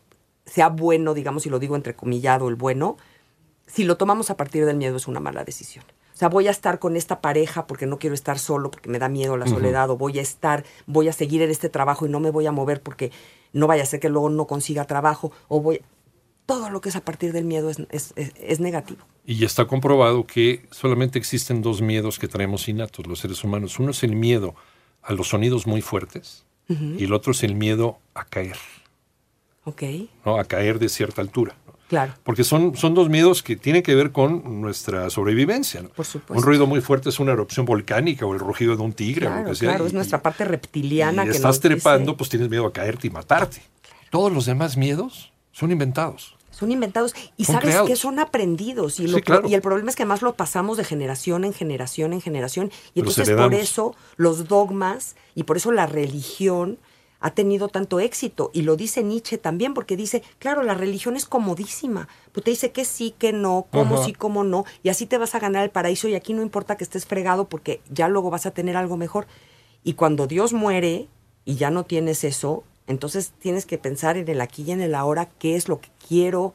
sea 0.46 0.68
bueno, 0.68 1.14
digamos, 1.14 1.46
y 1.46 1.50
lo 1.50 1.58
digo 1.58 1.76
entrecomillado, 1.76 2.48
el 2.48 2.56
bueno, 2.56 2.96
si 3.66 3.84
lo 3.84 3.96
tomamos 3.96 4.30
a 4.30 4.36
partir 4.36 4.66
del 4.66 4.76
miedo 4.76 4.96
es 4.96 5.06
una 5.06 5.20
mala 5.20 5.44
decisión. 5.44 5.84
O 6.14 6.16
sea, 6.16 6.28
voy 6.28 6.46
a 6.46 6.50
estar 6.50 6.78
con 6.78 6.96
esta 6.96 7.20
pareja 7.20 7.66
porque 7.66 7.86
no 7.86 7.98
quiero 7.98 8.14
estar 8.14 8.38
solo, 8.38 8.70
porque 8.70 8.88
me 8.88 8.98
da 8.98 9.08
miedo 9.08 9.36
la 9.36 9.46
soledad, 9.46 9.90
o 9.90 9.96
voy 9.96 10.18
a 10.18 10.22
estar, 10.22 10.64
voy 10.86 11.08
a 11.08 11.12
seguir 11.12 11.42
en 11.42 11.50
este 11.50 11.68
trabajo 11.68 12.06
y 12.06 12.10
no 12.10 12.20
me 12.20 12.30
voy 12.30 12.46
a 12.46 12.52
mover 12.52 12.82
porque 12.82 13.10
no 13.52 13.66
vaya 13.66 13.82
a 13.82 13.86
ser 13.86 13.98
que 13.98 14.08
luego 14.08 14.30
no 14.30 14.46
consiga 14.46 14.84
trabajo, 14.86 15.32
o 15.48 15.60
voy... 15.60 15.82
Todo 16.46 16.70
lo 16.70 16.80
que 16.80 16.88
es 16.88 16.96
a 16.96 17.04
partir 17.04 17.32
del 17.32 17.44
miedo 17.44 17.70
es, 17.70 17.78
es- 17.90 18.12
es- 18.16 18.32
es 18.36 18.60
negativo. 18.60 19.00
Y 19.24 19.44
está 19.44 19.66
comprobado 19.66 20.26
que 20.26 20.66
solamente 20.70 21.18
existen 21.18 21.62
dos 21.62 21.80
miedos 21.80 22.18
que 22.18 22.26
traemos 22.28 22.68
innatos 22.68 23.06
los 23.06 23.20
seres 23.20 23.44
humanos. 23.44 23.78
Uno 23.78 23.92
es 23.92 24.02
el 24.02 24.16
miedo 24.16 24.54
a 25.02 25.12
los 25.12 25.28
sonidos 25.28 25.66
muy 25.66 25.80
fuertes 25.82 26.44
y 26.68 27.04
el 27.04 27.12
otro 27.12 27.32
es 27.32 27.42
el 27.42 27.54
miedo 27.54 27.98
a 28.14 28.24
caer, 28.24 28.56
¿Ok? 29.64 29.82
¿no? 30.24 30.38
a 30.38 30.44
caer 30.44 30.78
de 30.78 30.88
cierta 30.88 31.20
altura. 31.20 31.54
¿no? 31.66 31.74
Claro. 31.88 32.14
Porque 32.24 32.42
son, 32.44 32.74
son 32.76 32.94
dos 32.94 33.08
miedos 33.10 33.42
que 33.42 33.54
tienen 33.56 33.82
que 33.82 33.94
ver 33.94 34.10
con 34.12 34.60
nuestra 34.62 35.10
sobrevivencia. 35.10 35.82
¿no? 35.82 35.90
Por 35.90 36.06
supuesto. 36.06 36.34
Un 36.34 36.42
ruido 36.42 36.66
muy 36.66 36.80
fuerte 36.80 37.10
es 37.10 37.20
una 37.20 37.32
erupción 37.32 37.66
volcánica 37.66 38.24
o 38.26 38.32
el 38.32 38.40
rugido 38.40 38.74
de 38.76 38.82
un 38.82 38.92
tigre 38.94 39.26
o 39.26 39.30
lo 39.30 39.34
Claro, 39.36 39.50
que 39.50 39.54
sea. 39.56 39.68
claro, 39.68 39.84
y- 39.84 39.86
es 39.88 39.92
nuestra 39.92 40.22
parte 40.22 40.44
reptiliana 40.44 41.22
y 41.24 41.26
que 41.26 41.32
estás 41.32 41.56
dice- 41.60 41.68
trepando, 41.68 42.16
pues 42.16 42.30
tienes 42.30 42.48
miedo 42.48 42.66
a 42.66 42.72
caerte 42.72 43.06
y 43.06 43.10
matarte. 43.10 43.62
Todos 44.10 44.32
los 44.32 44.46
demás 44.46 44.76
miedos 44.76 45.31
son 45.52 45.70
inventados. 45.70 46.36
Son 46.50 46.70
inventados. 46.70 47.14
Y 47.36 47.44
Son 47.46 47.56
sabes 47.60 47.80
que 47.82 47.96
son 47.96 48.18
aprendidos. 48.18 49.00
Y, 49.00 49.04
Sí, 49.04 49.08
lo 49.08 49.16
que- 49.16 49.22
claro. 49.22 49.48
y 49.48 49.54
el 49.54 49.62
problema 49.62 49.90
es 49.90 49.96
que 49.96 50.02
además 50.02 50.22
lo 50.22 50.34
pasamos 50.34 50.76
de 50.76 50.84
generación 50.84 51.44
en 51.44 51.52
generación 51.54 52.12
en 52.12 52.20
generación. 52.20 52.70
Y 52.94 53.00
entonces 53.00 53.30
por 53.30 53.54
eso 53.54 53.94
los 54.16 54.48
dogmas 54.48 55.16
y 55.34 55.44
por 55.44 55.56
eso 55.56 55.72
la 55.72 55.86
religión 55.86 56.78
ha 57.20 57.30
tenido 57.30 57.68
tanto 57.68 58.00
éxito. 58.00 58.50
Y 58.52 58.62
lo 58.62 58.76
dice 58.76 59.02
Nietzsche 59.02 59.38
también 59.38 59.74
porque 59.74 59.96
dice, 59.96 60.22
claro, 60.38 60.62
la 60.62 60.74
religión 60.74 61.16
es 61.16 61.24
comodísima, 61.24 62.08
pues 62.32 62.44
te 62.44 62.50
dice 62.50 62.72
que 62.72 62.84
sí, 62.84 63.14
que 63.16 63.32
no, 63.32 63.66
cómo 63.70 63.94
Ajá. 63.96 64.04
sí, 64.04 64.12
cómo 64.12 64.42
no. 64.44 64.64
Y 64.82 64.88
así 64.88 65.06
te 65.06 65.18
vas 65.18 65.34
a 65.34 65.38
ganar 65.38 65.62
el 65.64 65.70
paraíso. 65.70 66.06
Y 66.08 66.14
aquí 66.16 66.32
no 66.34 66.42
importa 66.42 66.76
que 66.76 66.84
estés 66.84 67.06
fregado 67.06 67.48
porque 67.48 67.80
ya 67.90 68.08
luego 68.08 68.30
vas 68.30 68.44
a 68.46 68.50
tener 68.50 68.76
algo 68.76 68.96
mejor. 68.96 69.26
Y 69.84 69.94
cuando 69.94 70.26
Dios 70.26 70.52
muere 70.52 71.08
y 71.44 71.54
ya 71.56 71.70
no 71.70 71.84
tienes 71.84 72.24
eso, 72.24 72.64
entonces 72.92 73.32
tienes 73.40 73.66
que 73.66 73.78
pensar 73.78 74.16
en 74.16 74.28
el 74.28 74.40
aquí 74.40 74.62
y 74.62 74.70
en 74.70 74.80
el 74.80 74.94
ahora, 74.94 75.28
qué 75.38 75.56
es 75.56 75.68
lo 75.68 75.80
que 75.80 75.88
quiero 76.06 76.54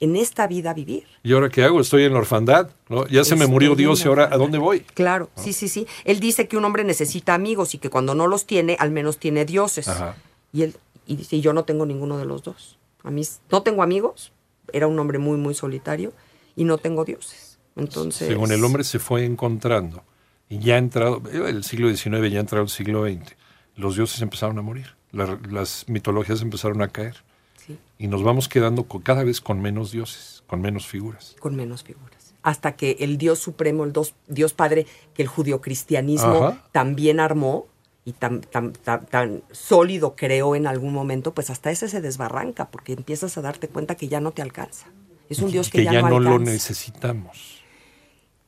en 0.00 0.14
esta 0.14 0.46
vida 0.46 0.72
vivir. 0.74 1.04
¿Y 1.24 1.32
ahora 1.32 1.48
qué 1.48 1.64
hago? 1.64 1.80
Estoy 1.80 2.04
en 2.04 2.12
la 2.12 2.20
orfandad. 2.20 2.70
¿no? 2.88 3.06
Ya 3.08 3.24
se 3.24 3.34
me 3.34 3.46
murió 3.46 3.74
Dios 3.74 4.04
y 4.04 4.08
ahora 4.08 4.28
¿a 4.30 4.36
dónde 4.36 4.58
voy? 4.58 4.80
Claro, 4.80 5.28
sí, 5.34 5.52
sí, 5.52 5.68
sí. 5.68 5.86
Él 6.04 6.20
dice 6.20 6.46
que 6.46 6.56
un 6.56 6.64
hombre 6.64 6.84
necesita 6.84 7.34
amigos 7.34 7.74
y 7.74 7.78
que 7.78 7.90
cuando 7.90 8.14
no 8.14 8.28
los 8.28 8.46
tiene, 8.46 8.76
al 8.78 8.92
menos 8.92 9.18
tiene 9.18 9.44
dioses. 9.44 9.88
Ajá. 9.88 10.14
Y 10.52 10.62
él 10.62 10.76
y 11.06 11.16
dice, 11.16 11.36
"Y 11.36 11.40
yo 11.40 11.52
no 11.52 11.64
tengo 11.64 11.86
ninguno 11.86 12.18
de 12.18 12.26
los 12.26 12.42
dos. 12.42 12.78
A 13.02 13.10
mí 13.10 13.22
no 13.50 13.62
tengo 13.62 13.82
amigos, 13.82 14.32
era 14.72 14.86
un 14.86 14.98
hombre 14.98 15.18
muy, 15.18 15.38
muy 15.38 15.54
solitario 15.54 16.12
y 16.54 16.64
no 16.64 16.78
tengo 16.78 17.04
dioses. 17.04 17.58
Entonces... 17.76 18.28
Según 18.28 18.52
el 18.52 18.62
hombre 18.64 18.84
se 18.84 18.98
fue 18.98 19.24
encontrando 19.24 20.02
y 20.48 20.58
ya 20.58 20.74
ha 20.74 20.78
entrado, 20.78 21.22
el 21.32 21.64
siglo 21.64 21.88
XIX 21.94 22.30
ya 22.30 22.38
ha 22.38 22.40
entrado 22.40 22.64
el 22.64 22.70
siglo 22.70 23.04
XX, 23.04 23.36
los 23.76 23.96
dioses 23.96 24.20
empezaron 24.20 24.58
a 24.58 24.62
morir, 24.62 24.96
la- 25.12 25.38
las 25.50 25.84
mitologías 25.88 26.42
empezaron 26.42 26.82
a 26.82 26.88
caer 26.88 27.16
Sí, 27.56 27.78
y 27.98 28.06
nos 28.08 28.22
vamos 28.22 28.48
quedando 28.48 28.84
con- 28.84 29.02
cada 29.02 29.24
vez 29.24 29.40
con 29.40 29.60
menos 29.60 29.90
dioses, 29.90 30.42
con 30.46 30.60
menos 30.60 30.86
figuras. 30.86 31.34
con 31.40 31.56
menos 31.56 31.82
figuras. 31.84 32.34
Hasta 32.42 32.76
que 32.76 32.96
el 33.00 33.18
Dios 33.18 33.38
Supremo, 33.40 33.84
el 33.84 33.92
dos- 33.92 34.14
Dios 34.28 34.52
Padre, 34.54 34.86
que 35.14 35.22
el 35.22 35.28
judio-cristianismo 35.28 36.46
Ajá. 36.46 36.64
también 36.72 37.20
armó 37.20 37.66
y 38.04 38.12
tan, 38.12 38.40
tan, 38.40 38.72
tan, 38.72 39.04
tan 39.06 39.42
sólido 39.50 40.14
creó 40.16 40.54
en 40.54 40.66
algún 40.66 40.92
momento, 40.94 41.34
pues 41.34 41.50
hasta 41.50 41.70
ese 41.70 41.88
se 41.88 42.00
desbarranca, 42.00 42.70
porque 42.70 42.92
empiezas 42.94 43.36
a 43.36 43.42
darte 43.42 43.68
cuenta 43.68 43.96
que 43.96 44.08
ya 44.08 44.20
no 44.20 44.30
te 44.30 44.40
alcanza. 44.40 44.86
Es 45.28 45.40
un 45.40 45.50
Dios 45.50 45.68
que, 45.68 45.78
que 45.78 45.84
ya, 45.84 46.00
no, 46.00 46.18
lo 46.20 46.38
necesitamos. 46.38 47.58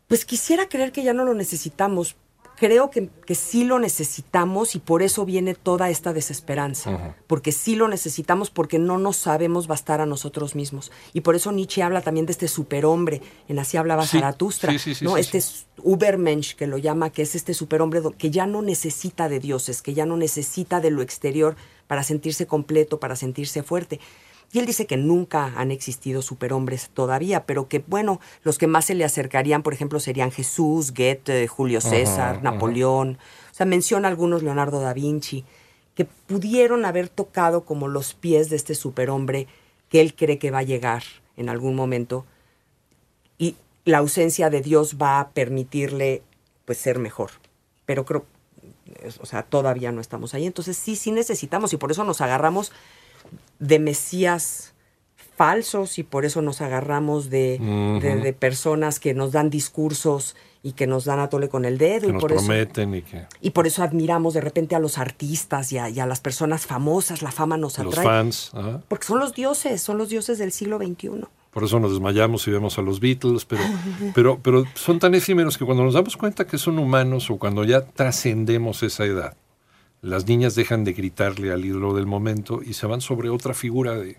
Pues 0.09 0.25
quisiera 0.25 0.69
creer 0.69 0.93
que 0.93 1.03
ya 1.03 1.13
no 1.13 1.25
lo 1.25 1.35
necesitamos. 1.35 2.17
Creo 2.61 2.91
que, 2.91 3.09
que 3.25 3.35
sí 3.35 3.65
lo 3.65 3.79
necesitamos 3.79 4.75
y 4.75 4.81
por 4.81 5.03
eso 5.03 5.25
viene 5.25 5.55
toda 5.55 5.89
esta 5.89 6.13
desesperanza. 6.13 7.17
Porque 7.27 7.53
sí 7.53 7.75
lo 7.75 7.89
necesitamos 7.89 8.51
porque 8.51 8.79
no 8.79 8.99
nos 8.99 9.17
sabemos 9.17 9.67
bastar 9.67 10.03
a 10.03 10.05
nosotros 10.05 10.55
mismos. 10.55 10.93
Y 11.15 11.23
por 11.23 11.35
eso 11.37 11.53
Nietzsche 11.53 11.83
habla 11.83 12.03
también 12.03 12.27
de 12.27 12.33
este 12.33 12.49
superhombre. 12.49 13.23
En 13.49 13.59
así 13.59 13.79
hablaba 13.79 14.05
Sí, 14.07 14.19
Zaratustra. 14.19 14.73
sí, 14.73 14.79
sí, 14.79 14.95
sí, 14.95 15.07
¿no? 15.07 15.17
este 15.17 15.41
sí. 15.41 15.65
Ubermensch 15.83 16.55
que 16.55 16.67
lo 16.67 16.77
llama, 16.77 17.09
que 17.09 17.23
es 17.23 17.35
este 17.35 17.55
superhombre 17.55 18.03
que 18.19 18.31
ya 18.31 18.47
no 18.47 18.61
necesita 18.61 19.31
de 19.31 19.41
dioses, 19.41 19.81
que 19.81 19.95
ya 19.95 20.05
no 20.05 20.19
necesita 20.19 20.81
de 20.83 20.91
lo 20.91 21.01
exterior 21.01 21.57
para 21.87 22.03
sentirse 22.03 22.47
completo, 22.47 23.01
para 23.01 23.17
sentirse 23.17 23.63
fuerte. 23.63 24.01
Y 24.53 24.59
él 24.59 24.67
dice 24.67 24.87
que 24.87 24.97
nunca 24.97 25.53
han 25.57 25.71
existido 25.71 26.23
superhombres 26.23 26.91
todavía, 26.93 27.47
pero 27.47 27.69
que, 27.69 27.85
bueno, 27.87 28.21
los 28.43 28.59
que 28.59 28.67
más 28.67 28.87
se 28.87 28.95
le 28.95 29.05
acercarían, 29.05 29.63
por 29.63 29.75
ejemplo, 29.75 30.01
serían 30.01 30.33
Jesús, 30.33 30.93
Goethe, 30.93 31.47
Julio 31.47 31.81
César. 31.81 32.43
Napoleón. 32.43 33.19
O 33.51 33.55
sea, 33.55 33.67
menciona 33.67 34.09
algunos 34.09 34.43
Leonardo 34.43 34.81
da 34.81 34.93
Vinci, 34.93 35.45
que 35.95 36.05
pudieron 36.05 36.85
haber 36.85 37.09
tocado 37.09 37.65
como 37.65 37.87
los 37.87 38.15
pies 38.15 38.51
de 38.51 38.57
este 38.57 38.75
superhombre 38.75 39.47
que 39.89 40.01
él 40.01 40.15
cree 40.15 40.39
que 40.39 40.51
va 40.51 40.59
a 40.59 40.65
llegar 40.65 41.05
en 41.37 41.49
algún 41.49 41.77
momento. 41.77 42.27
Y 43.39 43.57
la 43.85 43.99
ausencia 43.99 44.51
de 44.51 44.63
Dios 44.63 44.97
va 45.01 45.21
a 45.21 45.31
permitirle 45.31 46.23
pues 46.65 46.79
ser 46.79 46.99
mejor. 46.99 47.31
Pero 47.87 48.05
creo, 48.05 48.25
o 49.21 49.27
sea, 49.27 49.45
todavía 49.45 49.93
no 49.93 50.01
estamos 50.01 50.35
ahí. 50.35 50.47
Entonces 50.47 50.77
sí, 50.77 50.97
sí 50.97 51.13
necesitamos 51.13 51.73
y 51.73 51.77
por 51.77 51.91
eso 51.91 52.03
nos 52.05 52.21
agarramos 52.21 52.73
de 53.61 53.79
mesías 53.79 54.75
falsos 55.37 55.99
y 55.99 56.03
por 56.03 56.25
eso 56.25 56.43
nos 56.43 56.61
agarramos 56.61 57.31
de, 57.31 57.59
de- 58.03 58.17
de 58.17 58.33
personas 58.33 59.01
que 59.01 59.15
nos 59.15 59.33
dan 59.33 59.49
discursos 59.49 60.37
y 60.63 60.73
que 60.73 60.87
nos 60.87 61.07
dan 61.07 61.19
a 61.21 61.31
tole 61.31 61.49
con 61.49 61.65
el 61.65 61.79
dedo 61.79 62.03
Que 62.03 62.09
y 62.09 62.13
nos 62.13 62.21
por 62.21 62.33
eso 62.33 62.41
prometen 62.45 62.95
y 62.95 63.01
que 63.03 63.25
y 63.41 63.51
por 63.51 63.67
eso 63.67 63.83
admiramos 63.83 64.35
de 64.35 64.43
repente 64.43 64.75
a 64.75 64.79
los 64.79 64.99
artistas 64.99 65.73
y 65.73 65.79
a, 65.79 65.89
y 65.89 65.99
a 66.01 66.07
las 66.07 66.21
personas 66.21 66.67
famosas, 66.67 67.23
la 67.23 67.31
fama 67.33 67.57
nos 67.57 67.79
los 67.79 67.97
atrae. 67.97 68.05
fans. 68.07 68.51
ajá. 68.53 68.83
Porque 68.89 69.07
son 69.07 69.19
los 69.21 69.33
dioses, 69.33 69.81
son 69.81 69.97
los 69.97 70.11
dioses 70.11 70.37
del 70.39 70.53
siglo 70.53 70.77
XXI. 70.79 71.25
Por 71.51 71.65
eso 71.65 71.81
nos 71.81 71.91
desmayamos 71.93 72.47
y 72.47 72.51
vemos 72.51 72.79
a 72.79 72.83
los 72.83 73.01
Beatles, 73.01 73.47
pero, 73.47 73.63
pero, 74.15 74.39
pero 74.43 74.65
son 74.75 74.99
tan 74.99 75.15
efímeros 75.15 75.57
que 75.57 75.65
cuando 75.65 75.83
nos 75.85 75.95
damos 75.95 76.17
cuenta 76.19 76.47
que 76.47 76.59
son 76.59 76.79
humanos 76.79 77.31
o 77.31 77.39
cuando 77.39 77.65
ya 77.65 77.81
trascendemos 77.87 78.83
esa 78.83 79.05
edad, 79.07 79.35
las 80.03 80.27
niñas 80.27 80.55
dejan 80.55 80.85
de 80.85 80.93
gritarle 80.93 81.53
al 81.53 81.65
ídolo 81.65 81.95
del 81.95 82.07
momento 82.07 82.61
y 82.63 82.75
se 82.75 82.87
van 82.87 83.01
sobre 83.01 83.29
otra 83.29 83.55
figura 83.55 83.95
de 83.95 84.17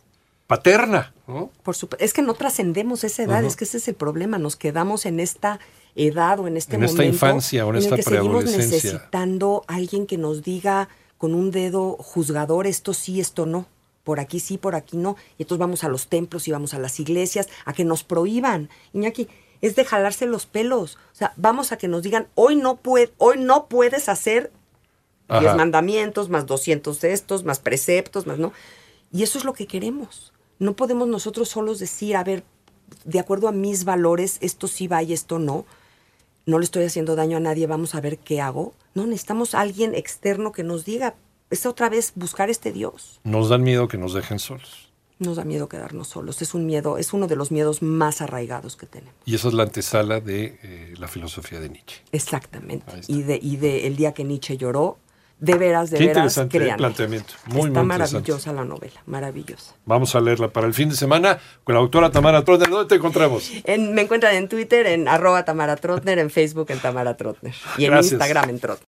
paterna, 0.48 1.14
¿no? 1.28 1.50
Por 1.64 1.76
supu- 1.76 1.96
es 2.00 2.14
que 2.14 2.22
no 2.22 2.34
trascendemos 2.34 3.04
esa 3.04 3.24
edad, 3.24 3.44
es 3.46 3.56
que 3.56 3.64
ese 3.64 3.78
es 3.78 3.88
el 3.88 3.96
problema, 3.96 4.38
nos 4.38 4.56
quedamos 4.58 5.06
en 5.06 5.20
esta 5.20 5.60
edad 5.96 6.40
o 6.40 6.48
en 6.48 6.58
este 6.58 6.76
En 6.76 6.84
esta 6.84 6.98
momento 6.98 7.14
infancia 7.16 7.66
o 7.66 7.70
en 7.70 7.78
el 7.78 7.84
esta 7.84 7.96
que 7.96 8.04
seguimos 8.04 8.44
preadolescencia. 8.44 8.92
necesitando 8.92 9.64
alguien 9.68 10.06
que 10.08 10.18
nos 10.18 10.44
diga 10.44 10.90
con 11.18 11.34
un 11.36 11.52
dedo 11.52 11.94
juzgador 12.00 12.68
esto 12.68 12.94
sí, 12.94 13.20
esto 13.22 13.46
no. 13.46 13.66
Por 14.04 14.20
aquí 14.20 14.40
sí, 14.40 14.58
por 14.58 14.74
aquí 14.76 14.98
no. 14.98 15.16
Y 15.38 15.44
entonces 15.44 15.60
vamos 15.60 15.84
a 15.84 15.90
los 15.90 16.08
templos 16.08 16.48
y 16.48 16.52
vamos 16.52 16.74
a 16.74 16.80
las 16.80 17.00
iglesias 17.00 17.48
a 17.66 17.74
que 17.74 17.86
nos 17.86 18.04
prohíban. 18.04 18.70
Iñaki, 18.94 19.28
es 19.62 19.76
de 19.76 19.86
jalarse 19.86 20.26
los 20.26 20.48
pelos. 20.48 20.96
O 21.14 21.16
sea, 21.16 21.34
vamos 21.38 21.72
a 21.72 21.78
que 21.78 21.88
nos 21.88 22.02
digan, 22.02 22.28
hoy 22.36 22.56
no, 22.56 22.78
puede, 22.78 23.12
hoy 23.20 23.38
no 23.38 23.68
puedes 23.68 24.10
hacer 24.10 24.52
10 25.40 25.46
Ajá. 25.46 25.56
mandamientos, 25.56 26.30
más 26.30 26.46
200 26.46 27.00
de 27.02 27.14
estos, 27.14 27.44
más 27.44 27.60
preceptos, 27.60 28.28
más 28.28 28.38
no. 28.38 28.54
Y 29.12 29.24
eso 29.24 29.38
es 29.38 29.46
lo 29.46 29.54
que 29.54 29.68
queremos. 29.68 30.34
No 30.60 30.76
podemos 30.76 31.08
nosotros 31.08 31.50
solos 31.50 31.80
decir, 31.80 32.16
a 32.16 32.24
ver, 32.24 32.44
de 33.06 33.20
acuerdo 33.20 33.48
a 33.48 33.52
mis 33.52 33.84
valores, 33.84 34.38
esto 34.42 34.68
sí 34.68 34.88
va 34.88 35.02
y 35.04 35.14
esto 35.14 35.40
no. 35.40 35.66
No 36.46 36.60
le 36.60 36.66
estoy 36.66 36.86
haciendo 36.86 37.16
daño 37.16 37.38
a 37.38 37.40
nadie, 37.40 37.68
vamos 37.68 37.96
a 37.96 38.02
ver 38.02 38.18
qué 38.18 38.42
hago. 38.42 38.74
No, 38.94 39.06
necesitamos 39.06 39.56
a 39.56 39.62
alguien 39.62 39.96
externo 39.96 40.52
que 40.52 40.64
nos 40.64 40.86
diga, 40.86 41.16
es 41.50 41.66
otra 41.66 41.90
vez 41.90 42.14
buscar 42.16 42.50
este 42.50 42.72
Dios. 42.72 43.20
Nos 43.24 43.50
dan 43.50 43.64
miedo 43.64 43.88
que 43.88 43.98
nos 43.98 44.14
dejen 44.14 44.40
solos. 44.40 44.92
Nos 45.20 45.38
da 45.38 45.44
miedo 45.44 45.70
quedarnos 45.70 46.08
solos. 46.08 46.42
Es 46.42 46.56
un 46.56 46.66
miedo, 46.66 46.98
es 46.98 47.14
uno 47.14 47.28
de 47.28 47.36
los 47.36 47.52
miedos 47.52 47.84
más 47.84 48.22
arraigados 48.22 48.76
que 48.76 48.88
tenemos. 48.88 49.14
Y 49.26 49.36
esa 49.36 49.50
es 49.50 49.54
la 49.54 49.64
antesala 49.64 50.20
de 50.20 50.58
eh, 50.64 50.94
la 50.98 51.08
filosofía 51.08 51.60
de 51.60 51.70
Nietzsche. 51.70 52.02
Exactamente. 52.12 52.92
Y 53.08 53.22
de, 53.22 53.40
y 53.42 53.58
de 53.58 53.86
el 53.86 53.96
día 53.98 54.14
que 54.14 54.24
Nietzsche 54.24 54.58
lloró, 54.58 54.98
de 55.42 55.56
veras, 55.56 55.90
de 55.90 55.98
Qué 55.98 56.04
veras, 56.06 56.18
interesante 56.18 56.58
créanme. 56.60 56.78
planteamiento. 56.78 57.34
Muy, 57.48 57.48
Está 57.48 57.60
muy 57.60 57.68
interesante. 57.68 58.14
maravillosa 58.14 58.54
la 58.54 58.64
novela, 58.64 59.02
maravillosa. 59.08 59.74
Vamos 59.86 60.16
a 60.16 60.22
leerla 60.22 60.48
para 60.50 60.68
el 60.68 60.74
fin 60.74 60.88
de 60.90 60.96
semana 60.96 61.40
con 61.64 61.76
la 61.76 61.82
doctora 61.82 62.12
Tamara 62.12 62.44
Trotner. 62.46 62.70
¿Dónde 62.70 62.88
te 62.88 62.96
encontramos? 62.96 63.52
En- 63.66 63.94
me 63.94 64.04
encuentran 64.04 64.36
en 64.36 64.48
Twitter 64.48 64.86
en 64.88 65.08
arroba 65.08 65.44
Tamara 65.44 65.76
Trotner, 65.76 66.20
en 66.20 66.30
Facebook 66.30 66.68
en 66.70 66.80
Tamara 66.80 67.18
Trotner 67.18 67.54
y 67.78 67.86
en 67.86 67.92
Gracias. 67.92 68.14
Instagram 68.14 68.50
en 68.52 68.60
Trotner. 68.60 68.88